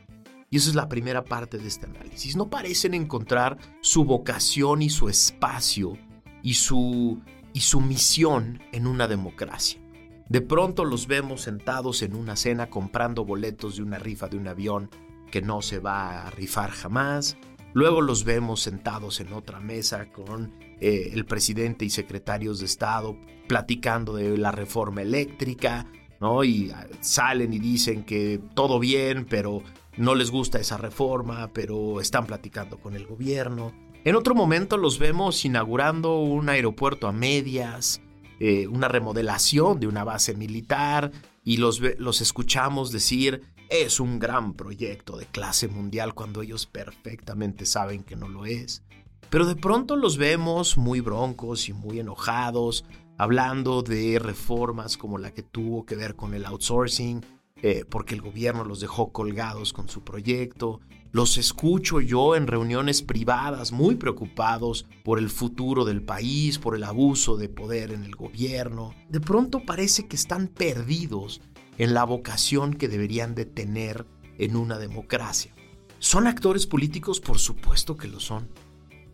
Y 0.50 0.58
esa 0.58 0.70
es 0.70 0.76
la 0.76 0.88
primera 0.88 1.26
parte 1.26 1.58
de 1.58 1.68
este 1.68 1.86
análisis. 1.88 2.38
No 2.38 2.50
parecen 2.50 2.94
encontrar 2.94 3.58
su 3.82 4.06
vocación 4.06 4.82
y 4.82 4.90
su 4.90 5.10
espacio 5.10 5.98
y 6.42 6.54
su, 6.54 7.22
y 7.52 7.60
su 7.60 7.82
misión 7.82 8.62
en 8.72 8.88
una 8.88 9.08
democracia. 9.08 9.82
De 10.30 10.42
pronto 10.42 10.86
los 10.86 11.08
vemos 11.08 11.42
sentados 11.42 12.02
en 12.02 12.16
una 12.16 12.36
cena 12.36 12.70
comprando 12.70 13.26
boletos 13.26 13.76
de 13.76 13.84
una 13.84 14.00
rifa 14.00 14.28
de 14.28 14.38
un 14.38 14.48
avión 14.48 14.90
que 15.36 15.42
no 15.42 15.62
se 15.62 15.80
va 15.80 16.26
a 16.26 16.32
rifar 16.32 16.72
jamás. 16.72 17.36
Luego 17.74 18.00
los 18.00 18.24
vemos 18.24 18.62
sentados 18.62 19.20
en 19.20 19.34
otra 19.34 19.60
mesa 19.60 20.10
con 20.14 20.54
eh, 20.80 21.12
el 21.12 21.26
presidente 21.26 21.84
y 21.84 21.90
secretarios 21.90 22.60
de 22.60 22.68
Estado 22.68 23.18
platicando 23.46 24.16
de 24.16 24.38
la 24.38 24.54
reforma 24.54 25.02
eléctrica, 25.02 25.88
¿no? 26.22 26.46
Y 26.46 26.72
ah, 26.72 26.88
salen 27.02 27.52
y 27.52 27.60
dicen 27.60 28.06
que 28.06 28.40
todo 28.54 28.80
bien, 28.80 29.26
pero 29.30 29.62
no 29.98 30.16
les 30.16 30.32
gusta 30.32 30.58
esa 30.58 30.78
reforma, 30.78 31.50
pero 31.52 32.00
están 32.00 32.26
platicando 32.28 32.78
con 32.78 32.96
el 32.96 33.06
gobierno. 33.06 33.74
En 34.06 34.16
otro 34.16 34.36
momento 34.36 34.78
los 34.78 35.00
vemos 35.00 35.44
inaugurando 35.44 36.18
un 36.20 36.48
aeropuerto 36.48 37.10
a 37.10 37.12
medias, 37.12 38.00
eh, 38.40 38.68
una 38.68 38.88
remodelación 38.88 39.82
de 39.82 39.88
una 39.88 40.06
base 40.06 40.34
militar, 40.34 41.12
y 41.44 41.58
los, 41.58 41.82
los 41.98 42.22
escuchamos 42.22 42.94
decir 42.94 43.42
es 43.70 44.00
un 44.00 44.20
gran 44.20 44.54
proyecto 44.54 45.18
de 45.18 45.26
clase 45.26 45.68
mundial 45.68 46.14
cuando 46.14 46.42
ellos 46.42 46.66
perfectamente 46.66 47.66
saben 47.66 48.04
que 48.04 48.16
no 48.16 48.28
lo 48.28 48.46
es. 48.46 48.84
Pero 49.30 49.46
de 49.46 49.56
pronto 49.56 49.96
los 49.96 50.18
vemos 50.18 50.78
muy 50.78 51.02
broncos 51.02 51.68
y 51.68 51.74
muy 51.74 52.00
enojados, 52.00 52.86
hablando 53.18 53.82
de 53.82 54.20
reformas 54.20 54.98
como 54.98 55.18
la 55.18 55.34
que 55.34 55.44
tuvo 55.44 55.86
que 55.86 55.96
ver 55.96 56.16
con 56.16 56.34
el 56.34 56.46
outsourcing, 56.46 57.26
eh, 57.62 57.86
porque 57.90 58.14
el 58.14 58.22
gobierno 58.22 58.64
los 58.64 58.80
dejó 58.80 59.12
colgados 59.12 59.74
con 59.74 59.90
su 59.90 60.04
proyecto. 60.04 60.82
Los 61.12 61.38
escucho 61.38 62.02
yo 62.02 62.36
en 62.36 62.46
reuniones 62.46 63.02
privadas 63.02 63.72
muy 63.72 63.96
preocupados 63.96 64.86
por 65.04 65.18
el 65.18 65.30
futuro 65.30 65.86
del 65.86 66.04
país, 66.04 66.60
por 66.60 66.76
el 66.76 66.84
abuso 66.84 67.38
de 67.38 67.48
poder 67.48 67.92
en 67.92 68.04
el 68.04 68.16
gobierno. 68.16 68.94
De 69.10 69.22
pronto 69.22 69.64
parece 69.66 70.08
que 70.08 70.18
están 70.18 70.50
perdidos 70.50 71.42
en 71.78 71.94
la 71.94 72.04
vocación 72.04 72.74
que 72.74 72.88
deberían 72.88 73.36
de 73.36 73.46
tener 73.46 74.06
en 74.38 74.56
una 74.56 74.78
democracia. 74.78 75.54
¿Son 76.00 76.28
actores 76.28 76.68
políticos? 76.68 77.20
Por 77.20 77.40
supuesto 77.40 77.98
que 77.98 78.08
lo 78.08 78.20
son, 78.20 78.50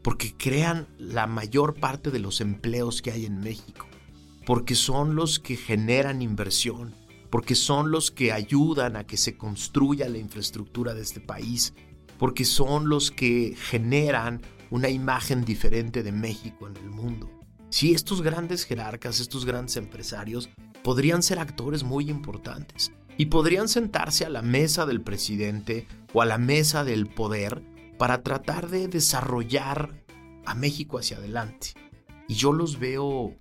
porque 0.01 0.35
crean 0.35 0.87
la 0.97 1.27
mayor 1.27 1.75
parte 1.79 2.11
de 2.11 2.19
los 2.19 2.41
empleos 2.41 3.01
que 3.01 3.11
hay 3.11 3.25
en 3.25 3.39
México, 3.39 3.87
porque 4.45 4.75
son 4.75 5.15
los 5.15 5.39
que 5.39 5.55
generan 5.55 6.21
inversión, 6.21 6.93
porque 7.29 7.55
son 7.55 7.91
los 7.91 8.11
que 8.11 8.31
ayudan 8.31 8.95
a 8.95 9.05
que 9.05 9.17
se 9.17 9.37
construya 9.37 10.09
la 10.09 10.17
infraestructura 10.17 10.93
de 10.93 11.01
este 11.01 11.21
país, 11.21 11.73
porque 12.17 12.45
son 12.45 12.89
los 12.89 13.09
que 13.09 13.55
generan 13.57 14.41
una 14.69 14.89
imagen 14.89 15.45
diferente 15.45 16.03
de 16.03 16.11
México 16.11 16.67
en 16.67 16.77
el 16.77 16.89
mundo. 16.89 17.29
Si 17.69 17.93
estos 17.93 18.21
grandes 18.21 18.65
jerarcas, 18.65 19.19
estos 19.19 19.45
grandes 19.45 19.77
empresarios, 19.77 20.49
podrían 20.83 21.23
ser 21.23 21.39
actores 21.39 21.83
muy 21.83 22.09
importantes 22.09 22.91
y 23.17 23.27
podrían 23.27 23.67
sentarse 23.67 24.25
a 24.25 24.29
la 24.29 24.41
mesa 24.41 24.85
del 24.85 25.01
presidente 25.01 25.87
o 26.13 26.21
a 26.21 26.25
la 26.25 26.37
mesa 26.37 26.83
del 26.83 27.07
poder 27.07 27.61
para 27.97 28.23
tratar 28.23 28.69
de 28.69 28.87
desarrollar 28.87 30.03
a 30.45 30.55
México 30.55 30.97
hacia 30.97 31.17
adelante. 31.17 31.73
Y 32.27 32.33
yo 32.33 32.51
los 32.51 32.79
veo, 32.79 33.35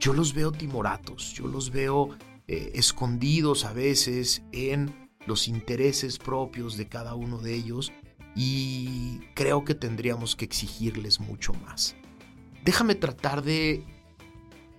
yo 0.00 0.12
los 0.12 0.34
veo 0.34 0.52
timoratos, 0.52 1.32
yo 1.32 1.46
los 1.46 1.70
veo 1.70 2.10
eh, 2.48 2.72
escondidos 2.74 3.64
a 3.64 3.72
veces 3.72 4.42
en 4.52 5.08
los 5.26 5.48
intereses 5.48 6.18
propios 6.18 6.76
de 6.76 6.88
cada 6.88 7.14
uno 7.14 7.38
de 7.38 7.54
ellos 7.54 7.92
y 8.34 9.20
creo 9.34 9.64
que 9.64 9.74
tendríamos 9.74 10.36
que 10.36 10.44
exigirles 10.44 11.20
mucho 11.20 11.52
más. 11.54 11.96
Déjame 12.64 12.94
tratar 12.94 13.42
de 13.42 13.84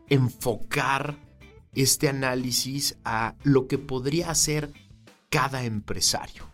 enfocar 0.09 1.17
este 1.83 2.09
análisis 2.09 2.97
a 3.05 3.35
lo 3.43 3.67
que 3.67 3.77
podría 3.77 4.31
hacer 4.31 4.73
cada 5.29 5.63
empresario, 5.63 6.45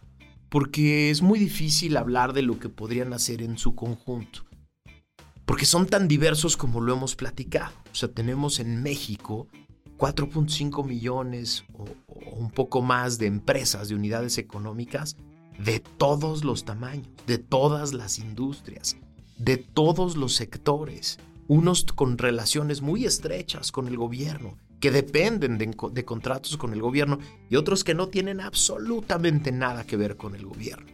porque 0.49 1.09
es 1.09 1.21
muy 1.21 1.39
difícil 1.39 1.97
hablar 1.97 2.33
de 2.33 2.41
lo 2.41 2.59
que 2.59 2.69
podrían 2.69 3.13
hacer 3.13 3.41
en 3.41 3.57
su 3.57 3.75
conjunto, 3.75 4.45
porque 5.45 5.65
son 5.65 5.87
tan 5.87 6.07
diversos 6.07 6.57
como 6.57 6.81
lo 6.81 6.93
hemos 6.93 7.15
platicado. 7.15 7.73
O 7.91 7.95
sea, 7.95 8.09
tenemos 8.09 8.59
en 8.59 8.81
México 8.81 9.47
4.5 9.97 10.85
millones 10.85 11.63
o, 11.73 11.85
un 12.35 12.51
poco 12.51 12.81
más 12.81 13.17
de 13.17 13.27
empresas, 13.27 13.89
de 13.89 13.95
unidades 13.95 14.37
económicas 14.37 15.15
de 15.57 15.79
todos 15.79 16.43
los 16.43 16.65
tamaños, 16.65 17.07
de 17.27 17.37
todas 17.37 17.93
las 17.93 18.19
industrias, 18.19 18.97
de 19.37 19.57
todos 19.57 20.17
los 20.17 20.35
sectores, 20.35 21.19
unos 21.47 21.83
con 21.83 22.17
relaciones 22.17 22.81
muy 22.81 23.05
estrechas 23.05 23.71
con 23.71 23.87
el 23.87 23.97
gobierno, 23.97 24.57
que 24.83 24.91
dependen 24.91 25.57
de, 25.57 26.03
contratos 26.03 26.57
con 26.57 26.73
el 26.73 26.81
gobierno 26.81 27.17
y 27.49 27.55
otros 27.55 27.85
que 27.85 27.93
no 27.93 28.09
tienen 28.09 28.41
absolutamente 28.41 29.53
nada 29.53 29.85
que 29.85 29.95
ver 29.95 30.17
con 30.17 30.35
el 30.35 30.45
gobierno. 30.45 30.87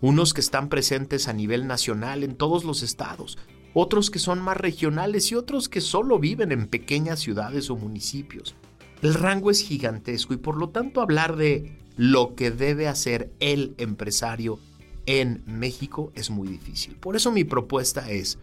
Unos 0.00 0.32
que 0.32 0.40
están 0.40 0.70
presentes 0.70 1.28
a 1.28 1.34
nivel 1.34 1.66
nacional 1.66 2.24
en 2.24 2.36
todos 2.36 2.64
los 2.64 2.82
estados, 2.82 3.36
otros 3.74 4.10
que 4.10 4.18
son 4.18 4.40
más 4.40 4.56
regionales 4.56 5.30
y 5.30 5.34
otros 5.34 5.68
que 5.68 5.82
solo 5.82 6.18
viven 6.18 6.52
en 6.52 6.68
pequeñas 6.68 7.20
ciudades 7.20 7.68
o 7.68 7.76
municipios. 7.76 8.54
El 9.02 9.12
rango 9.12 9.50
es 9.50 9.60
gigantesco 9.60 10.32
y 10.32 10.38
por 10.38 10.56
lo 10.56 10.70
tanto 10.70 11.02
hablar 11.02 11.36
de 11.36 11.76
lo 11.98 12.36
que 12.36 12.50
debe 12.50 12.88
hacer 12.88 13.30
el 13.40 13.74
empresario 13.76 14.58
en 15.04 15.42
México 15.44 16.12
es 16.14 16.30
muy 16.30 16.48
difícil. 16.48 16.96
Por 16.96 17.14
eso 17.14 17.30
mi 17.30 17.44
propuesta 17.44 18.10
es, 18.10 18.38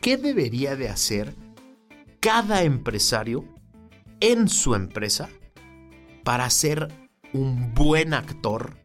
¿qué 0.00 0.16
debería 0.16 0.76
de 0.76 0.90
hacer 0.90 1.34
cada 2.20 2.62
empresario 2.62 3.52
en 4.20 4.48
su 4.48 4.74
empresa 4.74 5.28
para 6.24 6.48
ser 6.50 6.88
un 7.32 7.74
buen 7.74 8.14
actor 8.14 8.76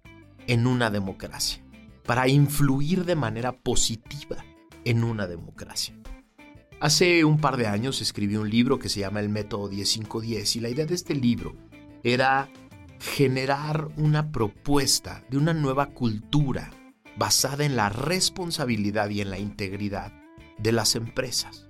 en 0.48 0.68
una 0.68 0.90
democracia? 0.90 1.64
Para 2.06 2.28
influir 2.28 3.06
de 3.06 3.16
manera 3.16 3.52
positiva 3.52 4.44
en 4.86 5.04
una 5.04 5.28
democracia. 5.28 5.96
Hace 6.80 7.26
un 7.26 7.40
par 7.40 7.58
de 7.58 7.68
años 7.68 8.02
escribí 8.02 8.38
un 8.38 8.50
libro 8.50 8.80
que 8.80 8.90
se 8.90 9.02
llama 9.02 9.20
El 9.20 9.30
Método 9.30 9.68
10510 9.68 10.56
y 10.56 10.60
la 10.62 10.70
idea 10.70 10.86
de 10.86 10.96
este 10.96 11.14
libro 11.14 11.56
era 12.04 12.50
generar 13.00 13.90
una 13.98 14.32
propuesta 14.32 15.24
de 15.30 15.38
una 15.38 15.54
nueva 15.54 15.88
cultura 15.88 16.72
basada 17.18 17.66
en 17.66 17.76
la 17.76 17.90
responsabilidad 17.90 19.10
y 19.10 19.22
en 19.22 19.30
la 19.30 19.40
integridad 19.40 20.14
de 20.58 20.72
las 20.72 20.96
empresas. 20.96 21.68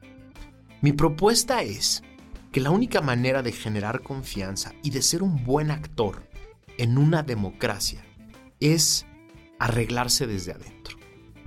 Mi 0.82 0.94
propuesta 0.94 1.64
es 1.64 2.04
que 2.52 2.62
la 2.62 2.72
única 2.72 3.02
manera 3.02 3.44
de 3.44 3.52
generar 3.52 4.02
confianza 4.02 4.74
y 4.84 4.92
de 4.92 5.02
ser 5.02 5.24
un 5.24 5.44
buen 5.44 5.72
actor 5.72 6.28
en 6.78 6.98
una 6.98 7.24
democracia 7.24 8.06
es 8.60 9.06
arreglarse 9.60 10.28
desde 10.28 10.54
adentro 10.54 11.00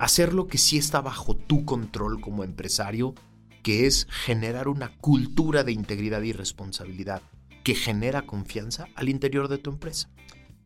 hacer 0.03 0.33
lo 0.33 0.47
que 0.47 0.57
sí 0.57 0.77
está 0.77 0.99
bajo 0.99 1.33
tu 1.33 1.63
control 1.63 2.19
como 2.19 2.43
empresario, 2.43 3.15
que 3.61 3.85
es 3.87 4.05
generar 4.09 4.67
una 4.67 4.97
cultura 4.97 5.63
de 5.63 5.71
integridad 5.71 6.21
y 6.23 6.33
responsabilidad 6.33 7.21
que 7.63 7.73
genera 7.73 8.23
confianza 8.23 8.87
al 8.95 9.07
interior 9.07 9.47
de 9.47 9.59
tu 9.59 9.69
empresa. 9.69 10.09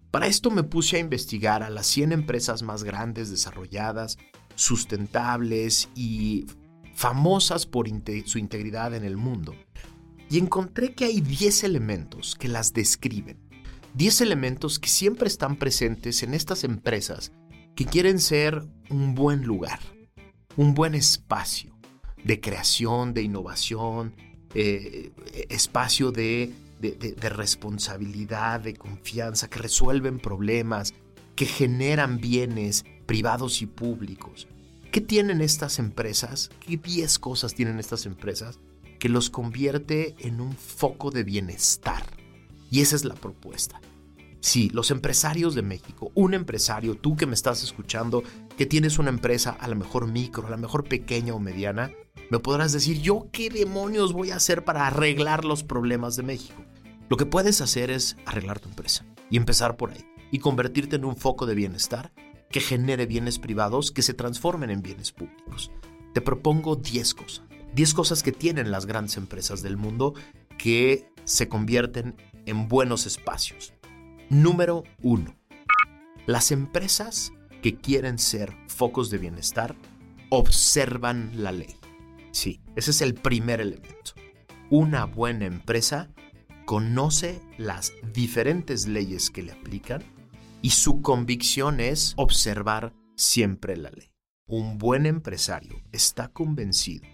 Para 0.10 0.26
esto 0.26 0.50
me 0.50 0.63
puse 0.63 0.97
a 0.97 1.02
investigar 1.02 1.62
a 1.62 1.69
las 1.69 1.86
100 1.86 2.13
empresas 2.13 2.63
más 2.63 2.84
grandes, 2.84 3.30
desarrolladas, 3.30 4.17
sustentables 4.56 5.89
y 5.93 6.47
famosas 6.95 7.67
por 7.67 7.88
su 8.26 8.39
integridad 8.39 8.95
en 8.95 9.04
el 9.04 9.17
mundo. 9.17 9.54
Y 10.29 10.39
encontré 10.39 10.93
que 10.93 11.05
hay 11.05 11.21
10 11.21 11.63
elementos 11.63 12.35
que 12.35 12.47
las 12.47 12.73
describen. 12.73 13.37
10 13.93 14.21
elementos 14.21 14.79
que 14.79 14.89
siempre 14.89 15.27
están 15.27 15.55
presentes 15.55 16.21
en 16.23 16.33
estas 16.33 16.63
empresas 16.63 17.31
que 17.75 17.85
quieren 17.85 18.19
ser 18.19 18.65
un 18.89 19.15
buen 19.15 19.43
lugar, 19.43 19.79
un 20.55 20.73
buen 20.73 20.95
espacio 20.95 21.75
de 22.23 22.41
creación, 22.41 23.13
de 23.13 23.21
innovación, 23.21 24.13
eh, 24.53 25.11
espacio 25.49 26.11
de, 26.11 26.53
de 26.79 27.29
responsabilidad, 27.29 28.59
de 28.59 28.75
confianza, 28.75 29.49
que 29.49 29.59
resuelven 29.59 30.19
problemas, 30.19 30.93
que 31.35 31.45
generan 31.45 32.19
bienes 32.19 32.83
privados 33.05 33.61
y 33.61 33.67
públicos. 33.67 34.47
¿Qué 34.91 35.01
tienen 35.01 35.41
estas 35.41 35.79
empresas? 35.79 36.49
¿Qué 36.59 36.77
10 36.77 37.19
cosas 37.19 37.53
tienen 37.53 37.79
estas 37.79 38.05
empresas 38.05 38.59
que 38.99 39.10
los 39.10 39.29
convierte 39.29 40.15
en 40.19 40.41
un 40.41 40.53
foco 40.53 41.12
de 41.12 41.23
bienestar? 41.23 42.03
Y 42.69 42.81
esa 42.81 42.95
es 42.95 43.05
la 43.05 43.15
propuesta. 43.15 43.79
Sí, 44.39 44.69
los 44.73 44.91
empresarios 44.91 45.55
de 45.55 45.62
México, 45.62 46.12
un 46.13 46.33
empresario, 46.33 46.95
tú 46.95 47.15
que 47.15 47.25
me 47.25 47.33
estás 47.33 47.63
escuchando, 47.63 48.23
que 48.57 48.65
tienes 48.65 48.99
una 48.99 49.10
empresa 49.10 49.51
a 49.60 49.67
lo 49.67 49.75
mejor 49.75 50.07
micro, 50.07 50.47
a 50.47 50.51
lo 50.51 50.57
mejor 50.57 50.83
pequeña 50.83 51.33
o 51.33 51.39
mediana, 51.39 51.91
me 52.29 52.39
podrás 52.39 52.71
decir, 52.71 53.01
¿yo 53.01 53.27
qué 53.31 53.49
demonios 53.49 54.13
voy 54.13 54.31
a 54.31 54.36
hacer 54.36 54.63
para 54.63 54.88
arreglar 54.88 55.43
los 55.43 55.63
problemas 55.63 56.15
de 56.15 56.23
México? 56.23 56.63
Lo 57.10 57.17
que 57.17 57.25
puedes 57.25 57.62
hacer 57.62 57.89
es 57.89 58.17
arreglar 58.25 58.60
tu 58.60 58.69
empresa 58.69 59.05
y 59.29 59.38
empezar 59.38 59.77
por 59.77 59.91
ahí 59.91 60.05
y 60.31 60.39
convertirte 60.39 60.97
en 60.97 61.05
un 61.05 61.15
foco 61.15 61.45
de 61.45 61.55
bienestar 61.55 62.12
que 62.49 62.60
genere 62.60 63.05
bienes 63.05 63.39
privados 63.39 63.91
que 63.91 64.01
se 64.01 64.13
transformen 64.13 64.69
en 64.69 64.81
bienes 64.81 65.12
públicos. 65.12 65.71
Te 66.13 66.21
propongo 66.21 66.75
10 66.75 67.13
cosas. 67.13 67.46
10 67.77 67.93
cosas 67.93 68.23
que 68.23 68.31
tienen 68.31 68.71
las 68.71 68.87
grandes 68.87 69.17
empresas 69.17 69.61
del 69.61 69.77
mundo 69.77 70.15
que 70.57 71.13
se 71.25 71.47
convierten 71.47 72.15
en 72.47 72.67
buenos 72.67 73.05
espacios 73.05 73.71
Número 74.29 74.83
1. 75.03 75.37
Las 76.25 76.51
empresas 76.51 77.31
que 77.61 77.77
quieren 77.77 78.17
ser 78.17 78.51
focos 78.67 79.11
de 79.11 79.19
bienestar 79.19 79.75
observan 80.29 81.31
la 81.35 81.51
ley. 81.51 81.77
Sí, 82.31 82.59
ese 82.75 82.89
es 82.89 83.01
el 83.01 83.13
primer 83.13 83.61
elemento. 83.61 84.13
Una 84.71 85.05
buena 85.05 85.45
empresa 85.45 86.09
conoce 86.65 87.39
las 87.59 87.93
diferentes 88.11 88.87
leyes 88.87 89.29
que 89.29 89.43
le 89.43 89.51
aplican 89.51 90.03
y 90.63 90.71
su 90.71 91.03
convicción 91.03 91.79
es 91.79 92.15
observar 92.17 92.91
siempre 93.15 93.77
la 93.77 93.91
ley. 93.91 94.09
Un 94.47 94.79
buen 94.79 95.05
empresario 95.05 95.79
está 95.91 96.29
convencido 96.29 97.07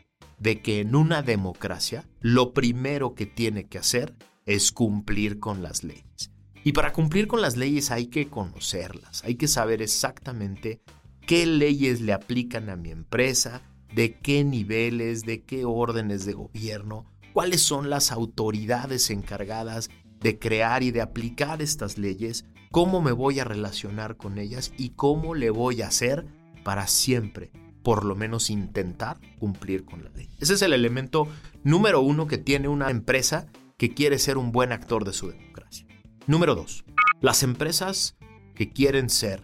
de 0.44 0.62
que 0.62 0.82
en 0.82 0.94
una 0.94 1.22
democracia 1.22 2.06
lo 2.20 2.54
primero 2.54 3.16
que 3.16 3.26
tiene 3.26 3.68
que 3.68 3.78
hacer 3.78 4.14
es 4.46 4.74
cumplir 4.74 5.40
con 5.40 5.64
las 5.64 5.86
leyes. 5.86 6.32
Y 6.66 6.74
para 6.74 6.92
cumplir 6.92 7.28
con 7.28 7.42
las 7.42 7.56
leyes 7.56 7.92
hay 7.92 8.08
que 8.08 8.28
conocerlas, 8.28 9.24
hay 9.24 9.36
que 9.36 9.48
saber 9.48 9.82
exactamente 9.82 10.82
qué 11.26 11.46
leyes 11.46 12.02
le 12.02 12.12
aplican 12.12 12.70
a 12.70 12.76
mi 12.76 12.92
empresa, 12.92 13.62
de 13.96 14.20
qué 14.20 14.44
niveles, 14.44 15.24
de 15.24 15.44
qué 15.44 15.64
órdenes 15.64 16.26
de 16.26 16.34
gobierno, 16.34 17.06
cuáles 17.32 17.62
son 17.62 17.90
las 17.90 18.12
autoridades 18.12 19.10
encargadas 19.12 19.90
de 20.20 20.40
crear 20.40 20.84
y 20.84 20.92
de 20.92 21.02
aplicar 21.02 21.62
estas 21.62 21.98
leyes, 21.98 22.46
cómo 22.70 23.02
me 23.02 23.14
voy 23.14 23.40
a 23.40 23.46
relacionar 23.46 24.18
con 24.18 24.38
ellas 24.38 24.74
y 24.78 24.90
cómo 24.90 25.36
le 25.36 25.52
voy 25.52 25.82
a 25.82 25.88
hacer 25.88 26.26
para 26.66 26.88
siempre, 26.88 27.52
por 27.84 28.06
lo 28.06 28.16
menos 28.16 28.50
intentar 28.50 29.20
cumplir 29.40 29.86
con 29.86 30.04
la 30.04 30.10
ley. 30.10 30.30
Ese 30.40 30.54
es 30.54 30.62
el 30.62 30.74
elemento 30.74 31.28
número 31.64 32.02
uno 32.02 32.28
que 32.28 32.38
tiene 32.38 32.68
una 32.68 32.90
empresa 32.90 33.48
que 33.78 33.94
quiere 33.94 34.20
ser 34.20 34.38
un 34.38 34.52
buen 34.52 34.72
actor 34.72 35.06
de 35.06 35.14
su 35.14 35.30
democracia. 35.30 35.86
Número 36.26 36.56
dos, 36.56 36.86
las 37.22 37.44
empresas 37.44 38.16
que 38.56 38.72
quieren 38.72 39.10
ser 39.10 39.44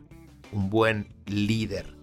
un 0.51 0.69
buen 0.69 1.13
líder 1.25 1.95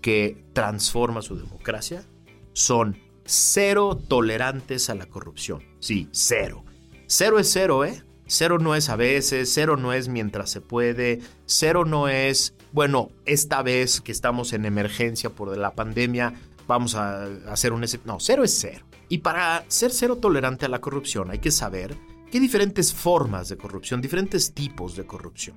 que 0.00 0.44
transforma 0.52 1.22
su 1.22 1.36
democracia 1.36 2.04
son 2.52 2.98
cero 3.24 3.96
tolerantes 3.96 4.90
a 4.90 4.94
la 4.94 5.06
corrupción. 5.06 5.62
Sí, 5.80 6.08
cero. 6.12 6.64
Cero 7.06 7.38
es 7.38 7.50
cero, 7.50 7.84
¿eh? 7.84 8.02
Cero 8.26 8.58
no 8.58 8.74
es 8.74 8.88
a 8.88 8.96
veces, 8.96 9.52
cero 9.52 9.76
no 9.76 9.92
es 9.92 10.08
mientras 10.08 10.50
se 10.50 10.60
puede, 10.60 11.20
cero 11.46 11.84
no 11.84 12.08
es, 12.08 12.54
bueno, 12.74 13.12
esta 13.24 13.62
vez 13.62 14.00
que 14.00 14.10
estamos 14.10 14.52
en 14.52 14.64
emergencia 14.64 15.30
por 15.30 15.56
la 15.56 15.76
pandemia, 15.76 16.34
vamos 16.66 16.96
a 16.96 17.26
hacer 17.48 17.72
un... 17.72 17.84
No, 18.04 18.18
cero 18.18 18.42
es 18.42 18.58
cero. 18.58 18.84
Y 19.08 19.18
para 19.18 19.64
ser 19.68 19.92
cero 19.92 20.16
tolerante 20.16 20.66
a 20.66 20.68
la 20.68 20.80
corrupción 20.80 21.30
hay 21.30 21.38
que 21.38 21.52
saber 21.52 21.96
que 22.32 22.40
diferentes 22.40 22.92
formas 22.92 23.48
de 23.48 23.56
corrupción, 23.56 24.02
diferentes 24.02 24.54
tipos 24.54 24.96
de 24.96 25.06
corrupción. 25.06 25.56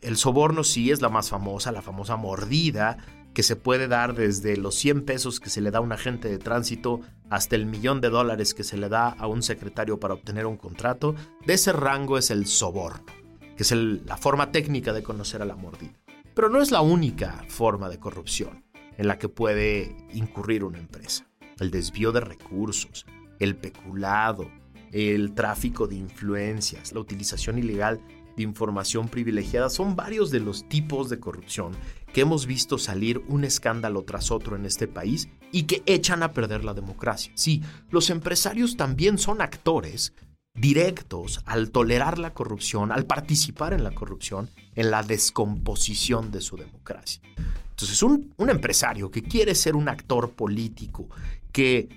El 0.00 0.16
soborno 0.16 0.64
sí 0.64 0.90
es 0.90 1.02
la 1.02 1.10
más 1.10 1.28
famosa, 1.28 1.72
la 1.72 1.82
famosa 1.82 2.16
mordida, 2.16 2.96
que 3.34 3.42
se 3.42 3.56
puede 3.56 3.86
dar 3.86 4.14
desde 4.14 4.56
los 4.56 4.76
100 4.76 5.04
pesos 5.04 5.40
que 5.40 5.50
se 5.50 5.60
le 5.60 5.70
da 5.70 5.80
a 5.80 5.82
un 5.82 5.92
agente 5.92 6.30
de 6.30 6.38
tránsito 6.38 7.02
hasta 7.28 7.54
el 7.54 7.66
millón 7.66 8.00
de 8.00 8.08
dólares 8.08 8.54
que 8.54 8.64
se 8.64 8.78
le 8.78 8.88
da 8.88 9.10
a 9.10 9.26
un 9.26 9.42
secretario 9.42 10.00
para 10.00 10.14
obtener 10.14 10.46
un 10.46 10.56
contrato. 10.56 11.14
De 11.44 11.52
ese 11.52 11.72
rango 11.72 12.16
es 12.16 12.30
el 12.30 12.46
soborno, 12.46 13.04
que 13.58 13.62
es 13.62 13.72
la 13.72 14.16
forma 14.16 14.52
técnica 14.52 14.94
de 14.94 15.02
conocer 15.02 15.42
a 15.42 15.44
la 15.44 15.54
mordida. 15.54 15.92
Pero 16.36 16.50
no 16.50 16.60
es 16.60 16.70
la 16.70 16.82
única 16.82 17.46
forma 17.48 17.88
de 17.88 17.98
corrupción 17.98 18.62
en 18.98 19.08
la 19.08 19.18
que 19.18 19.30
puede 19.30 19.96
incurrir 20.12 20.64
una 20.64 20.76
empresa. 20.76 21.26
El 21.58 21.70
desvío 21.70 22.12
de 22.12 22.20
recursos, 22.20 23.06
el 23.38 23.56
peculado, 23.56 24.50
el 24.92 25.32
tráfico 25.32 25.86
de 25.86 25.94
influencias, 25.96 26.92
la 26.92 27.00
utilización 27.00 27.58
ilegal 27.58 28.02
de 28.36 28.42
información 28.42 29.08
privilegiada 29.08 29.70
son 29.70 29.96
varios 29.96 30.30
de 30.30 30.40
los 30.40 30.68
tipos 30.68 31.08
de 31.08 31.18
corrupción 31.18 31.72
que 32.12 32.20
hemos 32.20 32.44
visto 32.44 32.76
salir 32.76 33.22
un 33.28 33.44
escándalo 33.44 34.02
tras 34.02 34.30
otro 34.30 34.56
en 34.56 34.66
este 34.66 34.86
país 34.86 35.30
y 35.52 35.62
que 35.62 35.82
echan 35.86 36.22
a 36.22 36.32
perder 36.32 36.66
la 36.66 36.74
democracia. 36.74 37.32
Sí, 37.34 37.62
los 37.88 38.10
empresarios 38.10 38.76
también 38.76 39.16
son 39.16 39.40
actores 39.40 40.12
directos 40.52 41.40
al 41.46 41.70
tolerar 41.70 42.18
la 42.18 42.34
corrupción, 42.34 42.92
al 42.92 43.06
participar 43.06 43.72
en 43.72 43.84
la 43.84 43.92
corrupción, 43.92 44.50
en 44.76 44.90
la 44.90 45.02
descomposición 45.02 46.30
de 46.30 46.40
su 46.40 46.56
democracia. 46.56 47.20
Entonces, 47.70 48.02
un, 48.02 48.32
empresario 48.48 49.10
que 49.10 49.22
quiere 49.22 49.54
ser 49.54 49.76
un 49.76 49.88
actor 49.88 50.30
político, 50.30 51.08
que 51.52 51.88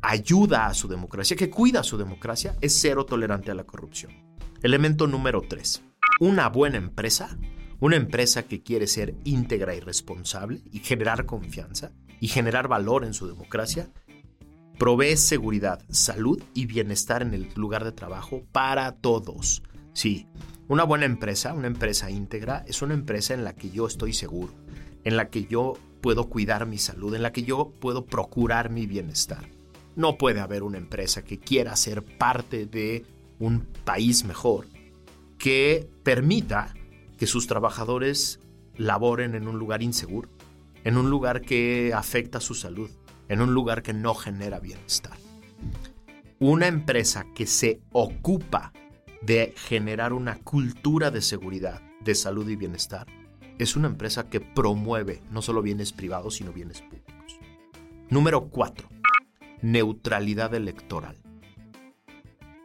ayuda 0.00 0.66
a 0.66 0.74
su 0.74 0.88
democracia, 0.88 1.36
que 1.36 1.50
cuida 1.50 1.80
a 1.80 1.84
su 1.84 1.98
democracia, 1.98 2.56
es 2.60 2.78
cero 2.80 3.04
tolerante 3.04 3.50
a 3.50 3.54
la 3.54 3.64
corrupción. 3.64 4.12
Elemento 4.62 5.06
número 5.06 5.42
3. 5.46 5.82
Una 6.20 6.48
buena 6.48 6.78
empresa, 6.78 7.36
una 7.80 7.96
empresa 7.96 8.44
que 8.44 8.62
quiere 8.62 8.86
ser 8.86 9.14
íntegra 9.24 9.74
y 9.74 9.80
responsable 9.80 10.62
y 10.70 10.78
generar 10.80 11.26
confianza 11.26 11.92
y 12.20 12.28
generar 12.28 12.68
valor 12.68 13.04
en 13.04 13.14
su 13.14 13.26
democracia, 13.26 13.90
provee 14.78 15.16
seguridad, 15.16 15.84
salud 15.90 16.42
y 16.54 16.66
bienestar 16.66 17.22
en 17.22 17.34
el 17.34 17.48
lugar 17.54 17.84
de 17.84 17.92
trabajo 17.92 18.44
para 18.50 18.92
todos. 18.92 19.62
Sí, 19.92 20.26
una 20.68 20.84
buena 20.84 21.06
empresa, 21.06 21.54
una 21.54 21.66
empresa 21.66 22.10
íntegra, 22.10 22.64
es 22.66 22.82
una 22.82 22.94
empresa 22.94 23.32
en 23.32 23.42
la 23.42 23.54
que 23.54 23.70
yo 23.70 23.86
estoy 23.86 24.12
seguro, 24.12 24.52
en 25.02 25.16
la 25.16 25.30
que 25.30 25.46
yo 25.46 25.78
puedo 26.02 26.28
cuidar 26.28 26.66
mi 26.66 26.76
salud, 26.78 27.14
en 27.14 27.22
la 27.22 27.32
que 27.32 27.42
yo 27.42 27.72
puedo 27.80 28.04
procurar 28.04 28.70
mi 28.70 28.86
bienestar. 28.86 29.48
No 29.96 30.18
puede 30.18 30.40
haber 30.40 30.62
una 30.62 30.78
empresa 30.78 31.22
que 31.24 31.38
quiera 31.38 31.74
ser 31.74 32.04
parte 32.04 32.66
de 32.66 33.04
un 33.38 33.66
país 33.84 34.24
mejor 34.24 34.66
que 35.38 35.88
permita 36.02 36.74
que 37.16 37.26
sus 37.26 37.46
trabajadores 37.46 38.40
laboren 38.76 39.34
en 39.34 39.48
un 39.48 39.58
lugar 39.58 39.82
inseguro, 39.82 40.28
en 40.84 40.98
un 40.98 41.08
lugar 41.08 41.40
que 41.40 41.92
afecta 41.94 42.40
su 42.40 42.54
salud, 42.54 42.90
en 43.28 43.40
un 43.40 43.54
lugar 43.54 43.82
que 43.82 43.94
no 43.94 44.14
genera 44.14 44.60
bienestar. 44.60 45.16
Una 46.38 46.66
empresa 46.66 47.26
que 47.34 47.46
se 47.46 47.80
ocupa 47.90 48.72
de 49.22 49.54
generar 49.56 50.12
una 50.12 50.36
cultura 50.38 51.10
de 51.10 51.22
seguridad, 51.22 51.82
de 52.00 52.14
salud 52.14 52.48
y 52.48 52.56
bienestar, 52.56 53.06
es 53.58 53.76
una 53.76 53.88
empresa 53.88 54.28
que 54.28 54.40
promueve 54.40 55.22
no 55.30 55.42
solo 55.42 55.62
bienes 55.62 55.92
privados, 55.92 56.36
sino 56.36 56.52
bienes 56.52 56.82
públicos. 56.82 57.38
Número 58.08 58.48
4. 58.48 58.88
Neutralidad 59.62 60.54
electoral. 60.54 61.16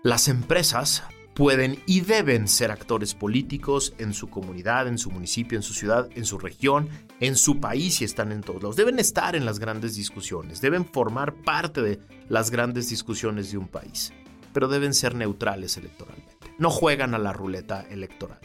Las 0.03 0.27
empresas 0.27 1.03
pueden 1.33 1.79
y 1.87 2.01
deben 2.01 2.47
ser 2.47 2.71
actores 2.71 3.15
políticos 3.15 3.93
en 3.97 4.13
su 4.13 4.29
comunidad, 4.29 4.87
en 4.87 4.97
su 4.97 5.09
municipio, 5.09 5.57
en 5.57 5.63
su 5.63 5.73
ciudad, 5.73 6.09
en 6.15 6.25
su 6.25 6.37
región, 6.37 6.89
en 7.19 7.35
su 7.35 7.59
país 7.59 8.01
y 8.01 8.05
están 8.05 8.31
en 8.31 8.41
todos 8.41 8.61
lados. 8.61 8.75
Deben 8.75 8.99
estar 8.99 9.35
en 9.35 9.45
las 9.45 9.59
grandes 9.59 9.95
discusiones, 9.95 10.61
deben 10.61 10.85
formar 10.85 11.33
parte 11.33 11.81
de 11.81 11.99
las 12.29 12.51
grandes 12.51 12.89
discusiones 12.89 13.51
de 13.51 13.57
un 13.57 13.67
país, 13.67 14.13
pero 14.53 14.67
deben 14.67 14.93
ser 14.93 15.15
neutrales 15.15 15.77
electoralmente. 15.77 16.42
No 16.57 16.69
juegan 16.69 17.15
a 17.15 17.19
la 17.19 17.33
ruleta 17.33 17.81
electoral. 17.89 18.39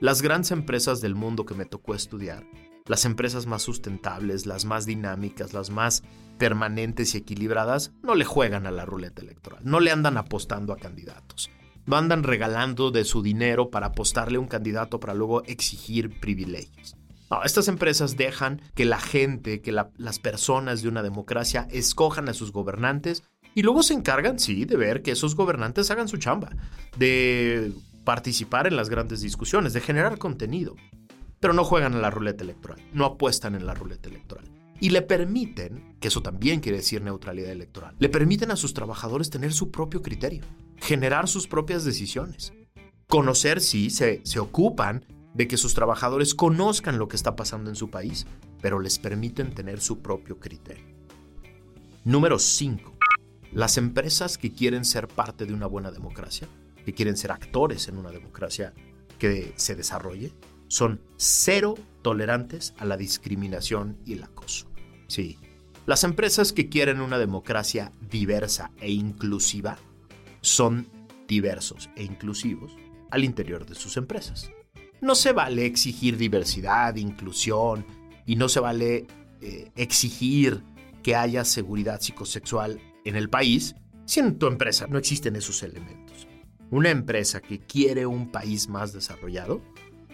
Las 0.00 0.22
grandes 0.22 0.50
empresas 0.50 1.00
del 1.00 1.14
mundo 1.14 1.46
que 1.46 1.54
me 1.54 1.64
tocó 1.64 1.94
estudiar 1.94 2.44
las 2.86 3.06
empresas 3.06 3.46
más 3.46 3.62
sustentables, 3.62 4.44
las 4.44 4.66
más 4.66 4.84
dinámicas, 4.84 5.54
las 5.54 5.70
más 5.70 6.02
permanentes 6.38 7.14
y 7.14 7.18
equilibradas, 7.18 7.92
no 8.02 8.14
le 8.14 8.26
juegan 8.26 8.66
a 8.66 8.70
la 8.70 8.84
ruleta 8.84 9.22
electoral, 9.22 9.60
no 9.64 9.80
le 9.80 9.90
andan 9.90 10.18
apostando 10.18 10.72
a 10.72 10.76
candidatos. 10.76 11.50
No 11.86 11.96
andan 11.96 12.22
regalando 12.22 12.90
de 12.90 13.04
su 13.04 13.22
dinero 13.22 13.70
para 13.70 13.88
apostarle 13.88 14.38
a 14.38 14.40
un 14.40 14.48
candidato 14.48 15.00
para 15.00 15.12
luego 15.12 15.44
exigir 15.44 16.18
privilegios. 16.18 16.96
estas 17.44 17.68
empresas 17.68 18.16
dejan 18.16 18.62
que 18.74 18.86
la 18.86 18.98
gente, 18.98 19.60
que 19.60 19.70
las 19.72 20.18
personas 20.18 20.80
de 20.80 20.88
una 20.88 21.02
democracia 21.02 21.68
escojan 21.70 22.30
a 22.30 22.34
sus 22.34 22.52
gobernantes 22.52 23.22
y 23.54 23.62
luego 23.62 23.82
se 23.82 23.94
encargan, 23.94 24.38
sí, 24.38 24.64
de 24.64 24.76
ver 24.76 25.02
que 25.02 25.12
esos 25.12 25.36
gobernantes 25.36 25.90
hagan 25.90 26.08
su 26.08 26.16
chamba, 26.16 26.50
de 26.96 27.72
participar 28.04 28.66
en 28.66 28.76
las 28.76 28.90
grandes 28.90 29.20
discusiones, 29.20 29.72
de 29.72 29.80
generar 29.80 30.18
contenido 30.18 30.76
pero 31.44 31.52
no 31.52 31.62
juegan 31.62 31.92
en 31.92 32.00
la 32.00 32.08
ruleta 32.08 32.42
electoral, 32.42 32.80
no 32.94 33.04
apuestan 33.04 33.54
en 33.54 33.66
la 33.66 33.74
ruleta 33.74 34.08
electoral. 34.08 34.46
Y 34.80 34.88
le 34.88 35.02
permiten, 35.02 35.94
que 36.00 36.08
eso 36.08 36.22
también 36.22 36.60
quiere 36.60 36.78
decir 36.78 37.02
neutralidad 37.02 37.50
electoral, 37.50 37.94
le 37.98 38.08
permiten 38.08 38.50
a 38.50 38.56
sus 38.56 38.72
trabajadores 38.72 39.28
tener 39.28 39.52
su 39.52 39.70
propio 39.70 40.00
criterio, 40.00 40.42
generar 40.78 41.28
sus 41.28 41.46
propias 41.46 41.84
decisiones. 41.84 42.54
Conocer, 43.08 43.60
sí, 43.60 43.90
se, 43.90 44.22
se 44.24 44.40
ocupan 44.40 45.04
de 45.34 45.46
que 45.46 45.58
sus 45.58 45.74
trabajadores 45.74 46.34
conozcan 46.34 46.96
lo 46.96 47.08
que 47.08 47.16
está 47.16 47.36
pasando 47.36 47.68
en 47.68 47.76
su 47.76 47.90
país, 47.90 48.26
pero 48.62 48.80
les 48.80 48.98
permiten 48.98 49.54
tener 49.54 49.82
su 49.82 50.00
propio 50.00 50.40
criterio. 50.40 50.86
Número 52.04 52.38
5. 52.38 52.93
Las 53.54 53.78
empresas 53.78 54.36
que 54.36 54.50
quieren 54.50 54.84
ser 54.84 55.06
parte 55.06 55.46
de 55.46 55.54
una 55.54 55.68
buena 55.68 55.92
democracia, 55.92 56.48
que 56.84 56.92
quieren 56.92 57.16
ser 57.16 57.30
actores 57.30 57.86
en 57.86 57.98
una 57.98 58.10
democracia 58.10 58.74
que 59.20 59.52
se 59.54 59.76
desarrolle, 59.76 60.32
son 60.66 61.00
cero 61.16 61.76
tolerantes 62.02 62.74
a 62.78 62.84
la 62.84 62.96
discriminación 62.96 63.96
y 64.04 64.14
el 64.14 64.24
acoso. 64.24 64.66
Sí, 65.06 65.38
las 65.86 66.02
empresas 66.02 66.52
que 66.52 66.68
quieren 66.68 67.00
una 67.00 67.16
democracia 67.16 67.92
diversa 68.10 68.72
e 68.80 68.90
inclusiva 68.90 69.78
son 70.40 70.88
diversos 71.28 71.88
e 71.94 72.02
inclusivos 72.02 72.76
al 73.12 73.22
interior 73.22 73.66
de 73.66 73.76
sus 73.76 73.96
empresas. 73.96 74.50
No 75.00 75.14
se 75.14 75.32
vale 75.32 75.64
exigir 75.64 76.16
diversidad, 76.16 76.96
inclusión 76.96 77.86
y 78.26 78.34
no 78.34 78.48
se 78.48 78.58
vale 78.58 79.06
eh, 79.40 79.70
exigir 79.76 80.60
que 81.04 81.14
haya 81.14 81.44
seguridad 81.44 82.00
psicosexual 82.00 82.80
en 83.04 83.16
el 83.16 83.28
país 83.28 83.74
si 84.06 84.20
en 84.20 84.38
tu 84.38 84.46
empresa 84.46 84.86
no 84.86 84.98
existen 84.98 85.36
esos 85.36 85.62
elementos. 85.62 86.26
Una 86.70 86.90
empresa 86.90 87.40
que 87.40 87.60
quiere 87.60 88.06
un 88.06 88.30
país 88.30 88.68
más 88.68 88.92
desarrollado 88.92 89.62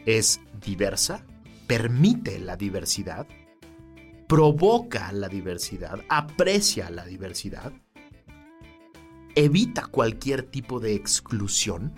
es 0.07 0.40
diversa, 0.64 1.24
permite 1.66 2.38
la 2.38 2.57
diversidad, 2.57 3.26
provoca 4.29 5.11
la 5.12 5.29
diversidad, 5.29 6.00
aprecia 6.09 6.90
la 6.90 7.05
diversidad, 7.05 7.72
evita 9.35 9.87
cualquier 9.87 10.42
tipo 10.42 10.81
de 10.81 10.94
exclusión 10.94 11.94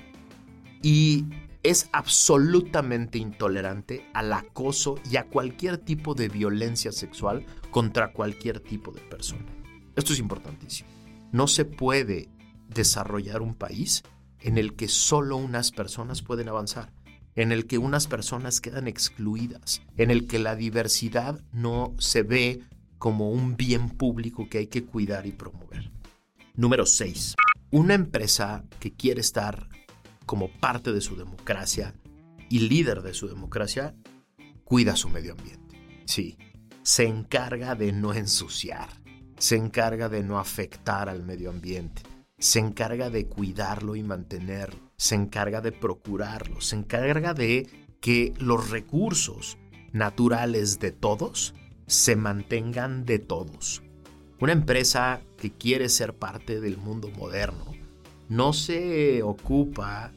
y 0.82 1.26
es 1.62 1.88
absolutamente 1.92 3.18
intolerante 3.18 4.04
al 4.14 4.32
acoso 4.32 4.96
y 5.10 5.16
a 5.16 5.24
cualquier 5.24 5.78
tipo 5.78 6.14
de 6.14 6.28
violencia 6.28 6.90
sexual 6.90 7.46
contra 7.70 8.12
cualquier 8.12 8.60
tipo 8.60 8.90
de 8.92 9.00
persona. 9.00 9.61
Esto 9.96 10.12
es 10.12 10.18
importantísimo. 10.18 10.88
No 11.32 11.46
se 11.46 11.64
puede 11.64 12.28
desarrollar 12.68 13.42
un 13.42 13.54
país 13.54 14.02
en 14.40 14.58
el 14.58 14.74
que 14.74 14.88
solo 14.88 15.36
unas 15.36 15.70
personas 15.70 16.22
pueden 16.22 16.48
avanzar, 16.48 16.92
en 17.34 17.52
el 17.52 17.66
que 17.66 17.78
unas 17.78 18.06
personas 18.06 18.60
quedan 18.60 18.88
excluidas, 18.88 19.82
en 19.96 20.10
el 20.10 20.26
que 20.26 20.38
la 20.38 20.56
diversidad 20.56 21.40
no 21.52 21.94
se 21.98 22.22
ve 22.22 22.60
como 22.98 23.30
un 23.30 23.56
bien 23.56 23.90
público 23.90 24.48
que 24.48 24.58
hay 24.58 24.66
que 24.66 24.84
cuidar 24.84 25.26
y 25.26 25.32
promover. 25.32 25.90
Número 26.54 26.86
6. 26.86 27.34
Una 27.70 27.94
empresa 27.94 28.64
que 28.78 28.92
quiere 28.92 29.20
estar 29.20 29.68
como 30.26 30.48
parte 30.48 30.92
de 30.92 31.00
su 31.00 31.16
democracia 31.16 31.94
y 32.48 32.60
líder 32.60 33.02
de 33.02 33.14
su 33.14 33.28
democracia, 33.28 33.94
cuida 34.64 34.96
su 34.96 35.08
medio 35.08 35.32
ambiente. 35.32 35.78
Sí, 36.04 36.36
se 36.82 37.04
encarga 37.06 37.74
de 37.74 37.92
no 37.92 38.12
ensuciar, 38.12 39.01
se 39.42 39.56
encarga 39.56 40.08
de 40.08 40.22
no 40.22 40.38
afectar 40.38 41.08
al 41.08 41.24
medio 41.24 41.50
ambiente, 41.50 42.02
se 42.38 42.60
encarga 42.60 43.10
de 43.10 43.26
cuidarlo 43.26 43.96
y 43.96 44.04
mantenerlo, 44.04 44.92
se 44.96 45.16
encarga 45.16 45.60
de 45.60 45.72
procurarlo, 45.72 46.60
se 46.60 46.76
encarga 46.76 47.34
de 47.34 47.68
que 48.00 48.34
los 48.38 48.70
recursos 48.70 49.58
naturales 49.90 50.78
de 50.78 50.92
todos 50.92 51.54
se 51.88 52.14
mantengan 52.14 53.04
de 53.04 53.18
todos. 53.18 53.82
Una 54.38 54.52
empresa 54.52 55.22
que 55.38 55.50
quiere 55.50 55.88
ser 55.88 56.14
parte 56.14 56.60
del 56.60 56.78
mundo 56.78 57.10
moderno 57.10 57.72
no 58.28 58.52
se 58.52 59.24
ocupa, 59.24 60.12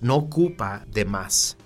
no 0.00 0.16
ocupa 0.16 0.86
de 0.90 1.04
más, 1.04 1.58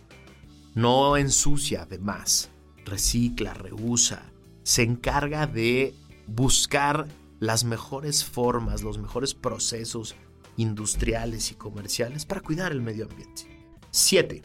no 0.75 1.17
ensucia 1.17 1.87
de 1.87 2.01
más, 2.01 2.51
recicla, 2.85 3.55
reusa, 3.55 4.33
se 4.65 4.83
encarga 4.83 5.47
de 5.47 5.95
buscar 6.27 7.09
las 7.41 7.65
mejores 7.65 8.25
formas, 8.25 8.83
los 8.83 8.99
mejores 8.99 9.35
procesos 9.35 10.15
industriales 10.57 11.51
y 11.51 11.55
comerciales 11.55 12.27
para 12.27 12.41
cuidar 12.41 12.73
el 12.73 12.81
medio 12.81 13.07
ambiente. 13.07 13.43
7. 13.91 14.43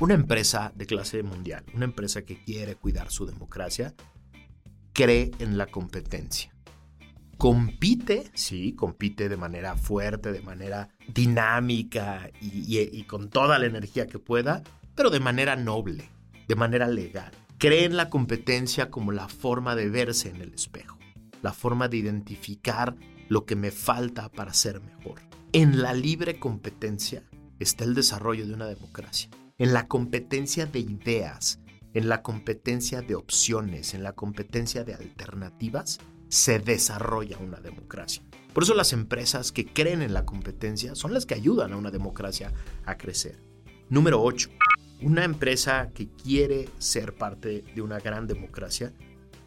Una 0.00 0.14
empresa 0.14 0.72
de 0.74 0.86
clase 0.86 1.22
mundial, 1.22 1.64
una 1.74 1.84
empresa 1.84 2.22
que 2.22 2.42
quiere 2.44 2.76
cuidar 2.76 3.10
su 3.10 3.26
democracia, 3.26 3.94
cree 4.92 5.30
en 5.38 5.58
la 5.58 5.66
competencia 5.66 6.52
compite, 7.38 8.30
sí, 8.34 8.74
compite 8.74 9.28
de 9.28 9.36
manera 9.36 9.76
fuerte, 9.76 10.32
de 10.32 10.42
manera 10.42 10.90
dinámica 11.06 12.30
y, 12.40 13.04
con 13.04 13.30
toda 13.30 13.58
la 13.60 13.66
energía 13.66 14.08
que 14.08 14.18
pueda, 14.18 14.62
pero 14.96 15.08
de 15.08 15.20
manera 15.20 15.54
noble, 15.54 16.10
de 16.48 16.56
manera 16.56 16.88
legal. 16.88 17.30
Cree 17.56 17.84
en 17.84 17.96
la 17.96 18.10
competencia 18.10 18.90
como 18.90 19.12
la 19.12 19.28
forma 19.28 19.76
de 19.76 19.88
verse 19.88 20.28
en 20.28 20.40
el 20.42 20.52
espejo, 20.52 20.97
la 21.42 21.52
forma 21.52 21.88
de 21.88 21.98
identificar 21.98 22.96
lo 23.28 23.44
que 23.44 23.56
me 23.56 23.70
falta 23.70 24.30
para 24.30 24.54
ser 24.54 24.80
mejor. 24.80 25.20
En 25.52 25.82
la 25.82 25.92
libre 25.92 26.38
competencia 26.38 27.24
está 27.58 27.84
el 27.84 27.94
desarrollo 27.94 28.46
de 28.46 28.54
una 28.54 28.66
democracia. 28.66 29.30
En 29.58 29.72
la 29.72 29.88
competencia 29.88 30.66
de 30.66 30.80
ideas, 30.80 31.60
en 31.94 32.08
la 32.08 32.22
competencia 32.22 33.02
de 33.02 33.14
opciones, 33.14 33.94
en 33.94 34.02
la 34.02 34.12
competencia 34.12 34.84
de 34.84 34.94
alternativas, 34.94 35.98
se 36.28 36.58
desarrolla 36.58 37.38
una 37.38 37.60
democracia. 37.60 38.22
Por 38.52 38.62
eso 38.62 38.74
las 38.74 38.92
empresas 38.92 39.52
que 39.52 39.66
creen 39.66 40.02
en 40.02 40.12
la 40.12 40.24
competencia 40.24 40.94
son 40.94 41.14
las 41.14 41.26
que 41.26 41.34
ayudan 41.34 41.72
a 41.72 41.76
una 41.76 41.90
democracia 41.90 42.52
a 42.84 42.96
crecer. 42.96 43.42
Número 43.88 44.22
8. 44.22 44.50
Una 45.02 45.24
empresa 45.24 45.90
que 45.94 46.08
quiere 46.08 46.68
ser 46.78 47.14
parte 47.14 47.64
de 47.74 47.82
una 47.82 48.00
gran 48.00 48.26
democracia 48.26 48.92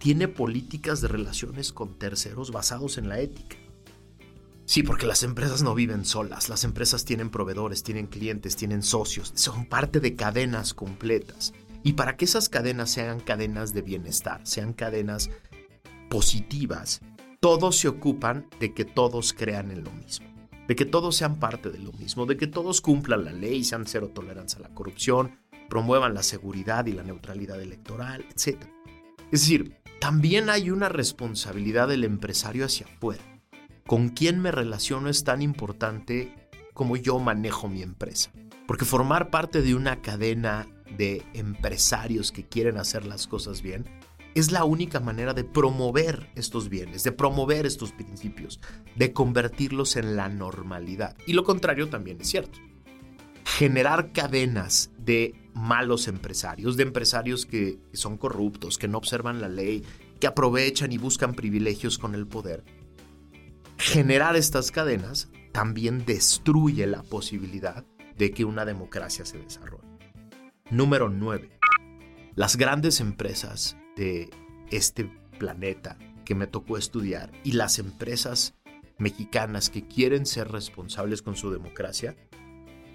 tiene 0.01 0.27
políticas 0.27 0.99
de 0.99 1.09
relaciones 1.09 1.71
con 1.71 1.93
terceros 1.99 2.51
basados 2.51 2.97
en 2.97 3.07
la 3.07 3.19
ética. 3.19 3.55
Sí, 4.65 4.81
porque 4.81 5.05
las 5.05 5.21
empresas 5.21 5.61
no 5.61 5.75
viven 5.75 6.05
solas, 6.05 6.49
las 6.49 6.63
empresas 6.63 7.05
tienen 7.05 7.29
proveedores, 7.29 7.83
tienen 7.83 8.07
clientes, 8.07 8.55
tienen 8.55 8.81
socios, 8.81 9.31
son 9.35 9.67
parte 9.67 9.99
de 9.99 10.15
cadenas 10.15 10.73
completas. 10.73 11.53
Y 11.83 11.93
para 11.93 12.17
que 12.17 12.25
esas 12.25 12.49
cadenas 12.49 12.89
sean 12.89 13.19
cadenas 13.19 13.75
de 13.75 13.83
bienestar, 13.83 14.41
sean 14.43 14.73
cadenas 14.73 15.29
positivas, 16.09 17.01
todos 17.39 17.77
se 17.77 17.87
ocupan 17.87 18.47
de 18.59 18.73
que 18.73 18.85
todos 18.85 19.33
crean 19.33 19.69
en 19.69 19.83
lo 19.83 19.91
mismo, 19.91 20.25
de 20.67 20.75
que 20.75 20.85
todos 20.85 21.15
sean 21.15 21.37
parte 21.37 21.69
de 21.69 21.79
lo 21.79 21.91
mismo, 21.91 22.25
de 22.25 22.37
que 22.37 22.47
todos 22.47 22.81
cumplan 22.81 23.23
la 23.23 23.33
ley, 23.33 23.63
sean 23.63 23.85
cero 23.85 24.09
tolerancia 24.15 24.57
a 24.57 24.63
la 24.63 24.73
corrupción, 24.73 25.37
promuevan 25.69 26.15
la 26.15 26.23
seguridad 26.23 26.87
y 26.87 26.93
la 26.93 27.03
neutralidad 27.03 27.61
electoral, 27.61 28.25
etc. 28.31 28.63
Es 29.31 29.41
decir, 29.41 29.80
también 30.01 30.49
hay 30.49 30.71
una 30.71 30.89
responsabilidad 30.89 31.87
del 31.87 32.03
empresario 32.03 32.65
hacia 32.65 32.87
afuera. 32.87 33.23
Con 33.85 34.09
quién 34.09 34.41
me 34.41 34.51
relaciono 34.51 35.09
es 35.09 35.23
tan 35.23 35.43
importante 35.43 36.33
como 36.73 36.97
yo 36.97 37.19
manejo 37.19 37.69
mi 37.69 37.83
empresa. 37.83 38.31
Porque 38.65 38.83
formar 38.83 39.29
parte 39.29 39.61
de 39.61 39.75
una 39.75 40.01
cadena 40.01 40.67
de 40.97 41.21
empresarios 41.35 42.31
que 42.31 42.47
quieren 42.47 42.77
hacer 42.77 43.05
las 43.05 43.27
cosas 43.27 43.61
bien 43.61 43.85
es 44.33 44.51
la 44.51 44.63
única 44.63 44.99
manera 44.99 45.35
de 45.35 45.43
promover 45.43 46.31
estos 46.33 46.67
bienes, 46.67 47.03
de 47.03 47.11
promover 47.11 47.67
estos 47.67 47.91
principios, 47.91 48.59
de 48.95 49.13
convertirlos 49.13 49.97
en 49.97 50.15
la 50.15 50.29
normalidad. 50.29 51.15
Y 51.27 51.33
lo 51.33 51.43
contrario 51.43 51.89
también 51.89 52.19
es 52.19 52.27
cierto. 52.27 52.57
Generar 53.45 54.13
cadenas 54.13 54.89
de 54.97 55.35
malos 55.53 56.07
empresarios, 56.07 56.77
de 56.77 56.83
empresarios 56.83 57.45
que 57.45 57.79
son 57.93 58.17
corruptos, 58.17 58.77
que 58.77 58.87
no 58.87 58.97
observan 58.97 59.41
la 59.41 59.49
ley, 59.49 59.83
que 60.19 60.27
aprovechan 60.27 60.91
y 60.91 60.97
buscan 60.97 61.33
privilegios 61.33 61.97
con 61.97 62.15
el 62.15 62.27
poder. 62.27 62.63
Generar 63.77 64.35
estas 64.35 64.71
cadenas 64.71 65.29
también 65.51 66.05
destruye 66.05 66.85
la 66.87 67.03
posibilidad 67.03 67.85
de 68.17 68.31
que 68.31 68.45
una 68.45 68.65
democracia 68.65 69.25
se 69.25 69.39
desarrolle. 69.39 69.87
Número 70.69 71.09
9. 71.09 71.49
Las 72.35 72.55
grandes 72.55 73.01
empresas 73.01 73.75
de 73.97 74.29
este 74.69 75.11
planeta 75.37 75.97
que 76.23 76.35
me 76.35 76.47
tocó 76.47 76.77
estudiar 76.77 77.31
y 77.43 77.53
las 77.53 77.79
empresas 77.79 78.53
mexicanas 78.97 79.69
que 79.69 79.87
quieren 79.87 80.25
ser 80.25 80.49
responsables 80.49 81.21
con 81.21 81.35
su 81.35 81.51
democracia 81.51 82.15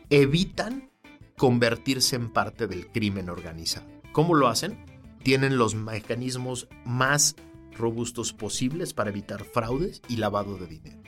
evitan 0.09 0.91
convertirse 1.37 2.17
en 2.17 2.31
parte 2.31 2.67
del 2.67 2.89
crimen 2.89 3.29
organizado. 3.29 3.87
¿Cómo 4.13 4.35
lo 4.35 4.49
hacen? 4.49 4.85
Tienen 5.23 5.59
los 5.59 5.75
mecanismos 5.75 6.69
más 6.85 7.37
robustos 7.73 8.33
posibles 8.33 8.95
para 8.95 9.11
evitar 9.11 9.45
fraudes 9.45 10.01
y 10.09 10.17
lavado 10.17 10.57
de 10.57 10.67
dinero. 10.67 11.03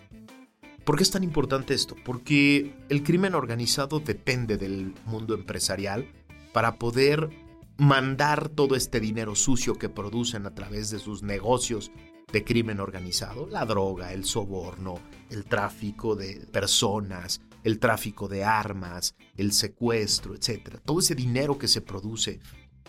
¿Por 0.84 0.96
qué 0.96 1.02
es 1.02 1.10
tan 1.10 1.24
importante 1.24 1.74
esto? 1.74 1.96
Porque 2.04 2.74
el 2.88 3.02
crimen 3.02 3.34
organizado 3.34 4.00
depende 4.00 4.56
del 4.56 4.94
mundo 5.04 5.34
empresarial 5.34 6.10
para 6.52 6.76
poder 6.76 7.30
mandar 7.76 8.48
todo 8.48 8.74
este 8.74 8.98
dinero 8.98 9.34
sucio 9.34 9.74
que 9.74 9.88
producen 9.88 10.46
a 10.46 10.54
través 10.54 10.90
de 10.90 10.98
sus 10.98 11.22
negocios 11.22 11.90
de 12.32 12.44
crimen 12.44 12.80
organizado, 12.80 13.46
la 13.46 13.64
droga, 13.64 14.12
el 14.12 14.24
soborno, 14.24 14.98
el 15.30 15.44
tráfico 15.44 16.16
de 16.16 16.46
personas, 16.52 17.40
el 17.64 17.78
tráfico 17.78 18.28
de 18.28 18.44
armas, 18.44 19.14
el 19.36 19.52
secuestro, 19.52 20.34
etc. 20.34 20.78
Todo 20.84 21.00
ese 21.00 21.14
dinero 21.14 21.58
que 21.58 21.68
se 21.68 21.80
produce 21.80 22.40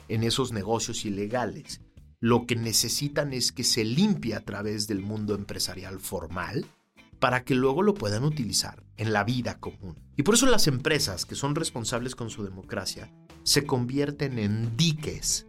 en 0.08 0.24
esos 0.24 0.52
negocios 0.52 1.06
ilegales, 1.06 1.82
lo 2.20 2.46
que 2.46 2.56
necesitan 2.56 3.34
es 3.34 3.52
que 3.52 3.64
se 3.64 3.86
limpie 3.86 4.36
a 4.36 4.44
través 4.44 4.88
del 4.88 5.02
mundo 5.02 5.36
empresarial 5.36 6.00
formal 6.00 6.66
para 7.20 7.44
que 7.44 7.56
luego 7.56 7.82
lo 7.82 7.94
puedan 7.94 8.24
utilizar 8.24 8.84
en 8.98 9.14
la 9.14 9.24
vida 9.24 9.60
común. 9.60 9.98
Y 10.16 10.24
por 10.24 10.36
eso 10.36 10.46
las 10.46 10.68
empresas 10.68 11.26
que 11.26 11.36
son 11.36 11.56
responsables 11.56 12.16
con 12.16 12.30
su 12.30 12.44
democracia 12.44 13.12
se 13.44 13.66
convierten 13.66 14.40
en 14.40 14.76
diques 14.76 15.48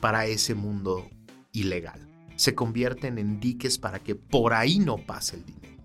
para 0.00 0.26
ese 0.26 0.54
mundo 0.54 1.08
ilegal. 1.52 2.08
Se 2.36 2.54
convierten 2.54 3.18
en 3.18 3.40
diques 3.40 3.78
para 3.78 3.98
que 3.98 4.14
por 4.14 4.54
ahí 4.54 4.78
no 4.78 4.96
pase 4.98 5.36
el 5.36 5.44
dinero. 5.44 5.77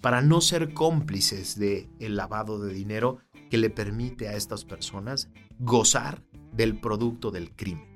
Para 0.00 0.22
no 0.22 0.40
ser 0.40 0.72
cómplices 0.72 1.58
del 1.58 1.88
el 1.98 2.16
lavado 2.16 2.58
de 2.58 2.72
dinero 2.72 3.18
que 3.50 3.58
le 3.58 3.70
permite 3.70 4.28
a 4.28 4.36
estas 4.36 4.64
personas 4.64 5.28
gozar 5.58 6.22
del 6.52 6.80
producto 6.80 7.30
del 7.30 7.54
crimen. 7.54 7.86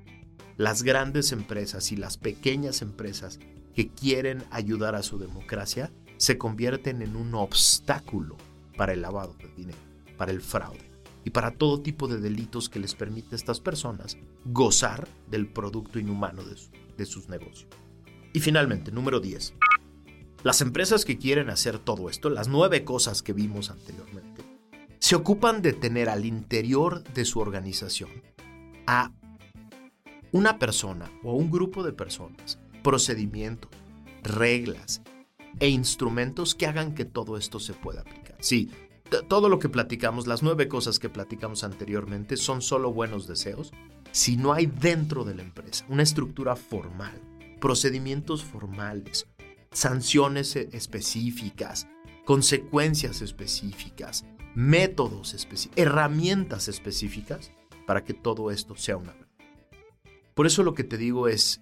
Las 0.57 0.83
grandes 0.83 1.31
empresas 1.31 1.91
y 1.91 1.97
las 1.97 2.17
pequeñas 2.17 2.81
empresas 2.81 3.39
que 3.73 3.89
quieren 3.89 4.43
ayudar 4.51 4.95
a 4.95 5.03
su 5.03 5.17
democracia 5.17 5.91
se 6.17 6.37
convierten 6.37 7.01
en 7.01 7.15
un 7.15 7.33
obstáculo 7.35 8.37
para 8.77 8.93
el 8.93 9.01
lavado 9.01 9.35
de 9.39 9.49
dinero, 9.55 9.77
para 10.17 10.31
el 10.31 10.41
fraude 10.41 10.89
y 11.25 11.31
para 11.31 11.51
todo 11.51 11.81
tipo 11.81 12.07
de 12.07 12.19
delitos 12.19 12.69
que 12.69 12.79
les 12.79 12.95
permite 12.95 13.33
a 13.33 13.35
estas 13.35 13.59
personas 13.59 14.17
gozar 14.45 15.07
del 15.29 15.47
producto 15.47 15.99
inhumano 15.99 16.43
de, 16.43 17.05
sus 17.05 17.27
negocios. 17.27 17.67
Y 18.31 18.39
finalmente, 18.39 18.91
número 18.91 19.19
10. 19.19 19.55
Las 20.45 20.61
empresas 20.61 21.05
que 21.05 21.17
quieren 21.17 21.49
hacer 21.49 21.79
todo 21.79 22.07
esto, 22.07 22.29
las 22.29 22.47
nueve 22.47 22.83
cosas 22.83 23.23
que 23.23 23.33
vimos 23.33 23.71
anteriormente, 23.71 24.43
se 24.99 25.15
ocupan 25.15 25.63
de 25.63 25.73
tener 25.73 26.07
al 26.07 26.23
interior 26.23 27.03
de 27.03 27.25
su 27.25 27.39
organización 27.39 28.11
a 28.85 29.11
una 30.31 30.59
persona 30.59 31.09
o 31.23 31.33
un 31.33 31.49
grupo 31.49 31.81
de 31.81 31.93
personas, 31.93 32.59
procedimientos, 32.83 33.71
reglas 34.21 35.01
e 35.59 35.69
instrumentos 35.69 36.53
que 36.53 36.67
hagan 36.67 36.93
que 36.93 37.05
todo 37.05 37.37
esto 37.37 37.59
se 37.59 37.73
pueda 37.73 38.01
aplicar. 38.01 38.37
Sí, 38.39 38.69
todo 39.27 39.49
lo 39.49 39.57
que 39.57 39.69
platicamos, 39.69 40.27
las 40.27 40.43
nueve 40.43 40.67
cosas 40.67 40.99
que 40.99 41.09
platicamos 41.09 41.63
anteriormente, 41.63 42.37
son 42.37 42.61
solo 42.61 42.93
buenos 42.93 43.25
deseos 43.25 43.71
si 44.11 44.37
no 44.37 44.53
hay 44.53 44.67
dentro 44.67 45.23
de 45.23 45.33
la 45.33 45.41
empresa 45.41 45.85
una 45.89 46.03
estructura 46.03 46.55
formal, 46.55 47.19
procedimientos 47.59 48.43
formales, 48.43 49.25
sanciones 49.75 50.55
e-, 50.55 50.69
específicas, 50.71 51.87
consecuencias 52.25 53.21
específicas, 53.21 54.25
métodos 54.55 55.33
específicos, 55.33 55.77
herramientas 55.77 56.67
específicas 56.67 57.51
para 57.85 58.03
que 58.03 58.13
todo 58.13 58.49
esto 58.49 58.75
sea 58.75 58.97
una 58.97 59.13
verdad. 59.13 59.27
Por 60.33 60.47
eso 60.47 60.63
lo 60.63 60.73
que 60.73 60.83
te 60.83 60.97
digo 60.97 61.27
es, 61.27 61.61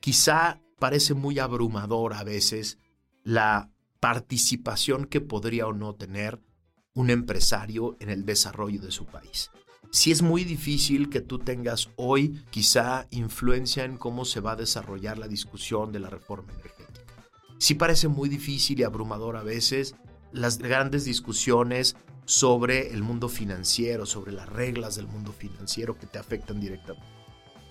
quizá 0.00 0.60
parece 0.78 1.14
muy 1.14 1.38
abrumador 1.38 2.14
a 2.14 2.22
veces 2.22 2.78
la 3.24 3.70
participación 4.00 5.06
que 5.06 5.20
podría 5.20 5.66
o 5.66 5.72
no 5.72 5.94
tener 5.94 6.40
un 6.94 7.10
empresario 7.10 7.96
en 8.00 8.10
el 8.10 8.24
desarrollo 8.24 8.80
de 8.80 8.90
su 8.90 9.06
país. 9.06 9.50
Si 9.90 10.10
es 10.10 10.20
muy 10.20 10.44
difícil 10.44 11.08
que 11.08 11.20
tú 11.20 11.38
tengas 11.38 11.88
hoy 11.96 12.44
quizá 12.50 13.06
influencia 13.10 13.84
en 13.84 13.96
cómo 13.96 14.24
se 14.24 14.40
va 14.40 14.52
a 14.52 14.56
desarrollar 14.56 15.18
la 15.18 15.28
discusión 15.28 15.92
de 15.92 16.00
la 16.00 16.10
reforma 16.10 16.52
energética. 16.52 16.77
Si 17.58 17.74
parece 17.74 18.06
muy 18.06 18.28
difícil 18.28 18.78
y 18.78 18.84
abrumador 18.84 19.36
a 19.36 19.42
veces 19.42 19.96
las 20.32 20.58
grandes 20.58 21.04
discusiones 21.04 21.96
sobre 22.24 22.92
el 22.92 23.02
mundo 23.02 23.28
financiero, 23.28 24.06
sobre 24.06 24.32
las 24.32 24.48
reglas 24.48 24.94
del 24.94 25.08
mundo 25.08 25.32
financiero 25.32 25.98
que 25.98 26.06
te 26.06 26.18
afectan 26.18 26.60
directamente. 26.60 27.06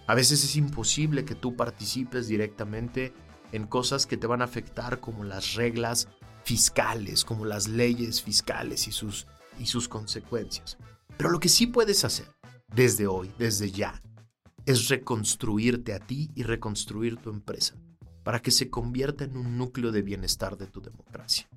A 0.08 0.16
veces 0.16 0.44
es 0.44 0.56
imposible 0.56 1.26
que 1.26 1.36
tú 1.36 1.56
participes 1.56 2.28
directamente 2.28 3.14
en 3.52 3.66
cosas 3.66 4.06
que 4.06 4.18
te 4.18 4.28
van 4.28 4.42
a 4.42 4.46
afectar 4.46 5.00
como 5.00 5.24
las 5.24 5.54
reglas 5.54 6.10
fiscales, 6.44 7.24
como 7.24 7.46
las 7.46 7.68
leyes 7.68 8.22
fiscales 8.22 8.88
y 8.88 8.92
sus, 8.92 9.28
y 9.60 9.68
sus 9.68 9.88
consecuencias. 9.88 10.78
Pero 11.18 11.30
lo 11.30 11.40
que 11.40 11.50
sí 11.50 11.68
puedes 11.68 12.04
hacer 12.04 12.28
desde 12.74 13.08
hoy, 13.08 13.32
desde 13.38 13.72
ya, 13.72 14.02
es 14.66 14.90
reconstruirte 14.90 15.94
a 15.94 16.00
ti 16.00 16.30
y 16.36 16.44
reconstruir 16.44 17.18
tu 17.18 17.30
empresa 17.30 17.76
para 18.28 18.42
que 18.42 18.52
se 18.52 18.70
convierta 18.70 19.24
en 19.24 19.38
un 19.38 19.58
núcleo 19.58 19.94
de 19.94 20.02
bienestar 20.02 20.58
de 20.58 20.68
tu 20.68 20.82
democracia. 20.82 21.48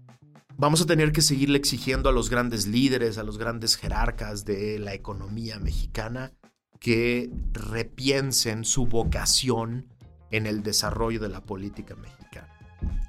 Vamos 0.56 0.80
a 0.80 0.86
tener 0.86 1.10
que 1.10 1.20
seguirle 1.20 1.58
exigiendo 1.58 2.08
a 2.08 2.12
los 2.12 2.30
grandes 2.30 2.68
líderes, 2.68 3.18
a 3.18 3.24
los 3.24 3.38
grandes 3.38 3.74
jerarcas 3.74 4.44
de 4.44 4.78
la 4.78 4.94
economía 4.94 5.58
mexicana 5.58 6.30
que 6.78 7.28
repiensen 7.52 8.64
su 8.64 8.86
vocación 8.86 9.88
en 10.30 10.46
el 10.46 10.62
desarrollo 10.62 11.18
de 11.18 11.28
la 11.28 11.40
política 11.40 11.96
mexicana. 11.96 12.56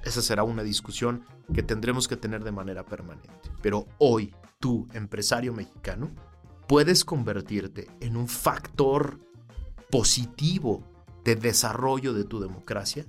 Esa 0.04 0.22
será 0.22 0.42
una 0.42 0.64
discusión 0.64 1.24
que 1.54 1.62
tendremos 1.62 2.08
que 2.08 2.16
tener 2.16 2.42
de 2.42 2.50
manera 2.50 2.84
permanente. 2.84 3.48
Pero 3.62 3.86
hoy, 3.98 4.34
tú, 4.58 4.88
empresario 4.92 5.52
mexicano, 5.52 6.10
puedes 6.66 7.04
convertirte 7.04 7.86
en 8.00 8.16
un 8.16 8.26
factor 8.26 9.20
positivo 9.88 10.82
de 11.22 11.36
desarrollo 11.36 12.12
de 12.12 12.24
tu 12.24 12.40
democracia 12.40 13.06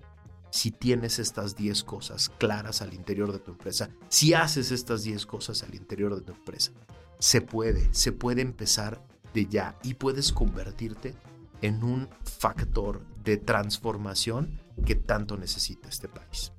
si 0.54 0.70
tienes 0.70 1.18
estas 1.18 1.56
10 1.56 1.84
cosas 1.84 2.30
claras 2.38 2.84
al 2.84 2.94
interior 2.94 3.32
de 3.32 3.40
tu 3.40 3.50
empresa, 3.50 3.90
si 4.08 4.36
haces 4.36 4.72
estas 4.72 5.02
10 5.02 5.26
cosas 5.26 5.64
al 5.64 5.74
interior 5.74 6.14
de 6.14 6.22
tu 6.22 6.32
empresa. 6.32 6.72
Se 7.18 7.42
puede, 7.42 7.92
se 7.92 8.12
puede 8.12 8.44
empezar 8.44 9.04
de 9.34 9.48
ya 9.48 9.76
y 9.82 9.96
puedes 9.96 10.32
convertirte 10.32 11.16
en 11.64 11.84
un 11.84 12.08
factor 12.22 13.04
de 13.24 13.38
transformación 13.38 14.62
que 14.86 14.94
tanto 14.94 15.38
necesita 15.38 15.90
este 15.90 16.08
país. 16.08 16.52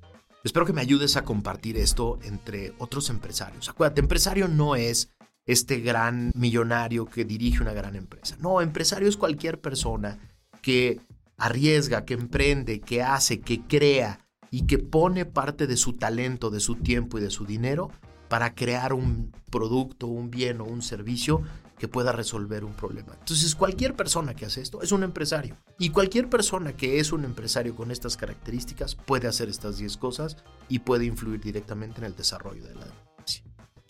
Espero 0.43 0.65
que 0.65 0.73
me 0.73 0.81
ayudes 0.81 1.15
a 1.15 1.23
compartir 1.23 1.77
esto 1.77 2.19
entre 2.23 2.73
otros 2.79 3.09
empresarios. 3.09 3.69
Acuérdate, 3.69 4.01
empresario 4.01 4.49
no 4.49 4.75
es 4.75 5.13
este 5.45 5.79
gran 5.79 6.33
millonario 6.35 7.05
que 7.05 7.23
dirige 7.23 7.61
una 7.61 7.71
gran 7.71 7.95
empresa. 7.95 8.35
No, 8.41 8.59
empresario 8.59 9.07
es 9.07 9.15
cualquier 9.15 9.61
persona 9.61 10.19
que 10.61 10.99
arriesga, 11.37 12.05
que 12.05 12.13
emprende, 12.13 12.81
que 12.81 13.03
hace, 13.03 13.41
que 13.41 13.61
crea 13.61 14.19
y 14.51 14.67
que 14.67 14.77
pone 14.77 15.25
parte 15.25 15.67
de 15.67 15.77
su 15.77 15.93
talento, 15.93 16.49
de 16.49 16.59
su 16.59 16.75
tiempo 16.75 17.17
y 17.17 17.21
de 17.21 17.29
su 17.29 17.45
dinero 17.45 17.91
para 18.29 18.55
crear 18.55 18.93
un 18.93 19.31
producto, 19.51 20.07
un 20.07 20.31
bien 20.31 20.61
o 20.61 20.65
un 20.65 20.81
servicio 20.81 21.41
que 21.77 21.87
pueda 21.87 22.11
resolver 22.11 22.63
un 22.63 22.73
problema. 22.73 23.13
Entonces, 23.19 23.53
cualquier 23.55 23.95
persona 23.95 24.33
que 24.33 24.45
hace 24.45 24.61
esto 24.61 24.81
es 24.81 24.91
un 24.91 25.03
empresario. 25.03 25.57
Y 25.77 25.89
cualquier 25.89 26.29
persona 26.29 26.73
que 26.73 26.99
es 26.99 27.11
un 27.11 27.25
empresario 27.25 27.75
con 27.75 27.91
estas 27.91 28.17
características 28.17 28.95
puede 28.95 29.27
hacer 29.27 29.49
estas 29.49 29.77
10 29.77 29.97
cosas 29.97 30.37
y 30.69 30.79
puede 30.79 31.05
influir 31.05 31.41
directamente 31.41 31.99
en 31.99 32.05
el 32.05 32.15
desarrollo 32.15 32.63
de 32.63 32.75
la 32.75 32.85
democracia. 32.85 33.43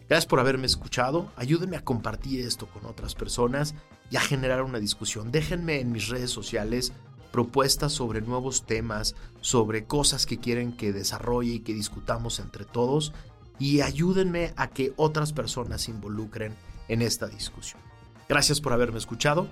Gracias 0.08 0.26
por 0.26 0.40
haberme 0.40 0.66
escuchado. 0.66 1.32
Ayúdenme 1.36 1.78
a 1.78 1.84
compartir 1.84 2.42
esto 2.42 2.68
con 2.68 2.86
otras 2.86 3.16
personas 3.16 3.76
y 4.10 4.18
a 4.18 4.22
generar 4.22 4.64
una 4.64 4.80
discusión. 4.80 5.32
Déjenme 5.32 5.80
en 5.80 5.92
mis 5.92 6.10
redes 6.10 6.32
sociales 6.32 6.92
propuestas 7.36 7.92
sobre 7.92 8.22
nuevos 8.22 8.66
temas, 8.66 9.14
sobre 9.42 9.84
cosas 9.84 10.26
que 10.26 10.40
quieren 10.40 10.72
que 10.72 10.94
desarrolle 10.94 11.56
y 11.56 11.60
que 11.60 11.74
discutamos 11.74 12.40
entre 12.40 12.64
todos 12.64 13.12
y 13.60 13.82
ayúdenme 13.82 14.54
a 14.56 14.70
que 14.70 14.94
otras 14.96 15.34
personas 15.34 15.82
se 15.82 15.92
involucren 15.92 16.56
en 16.88 17.02
esta 17.02 17.28
discusión. 17.28 17.82
Gracias 18.30 18.62
por 18.62 18.72
haberme 18.72 19.00
escuchado. 19.00 19.50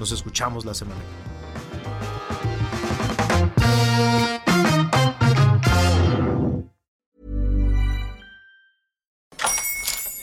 Nos 0.00 0.10
escuchamos 0.10 0.64
la 0.64 0.72
semana 0.72 1.02
que 1.02 1.06
viene. 1.18 1.38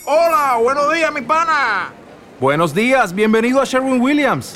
Hola, 0.07 0.57
buenos 0.59 0.91
días, 0.91 1.13
mi 1.13 1.21
pana. 1.21 1.93
Buenos 2.39 2.73
días, 2.73 3.13
bienvenido 3.13 3.61
a 3.61 3.65
Sherwin 3.65 4.01
Williams. 4.01 4.55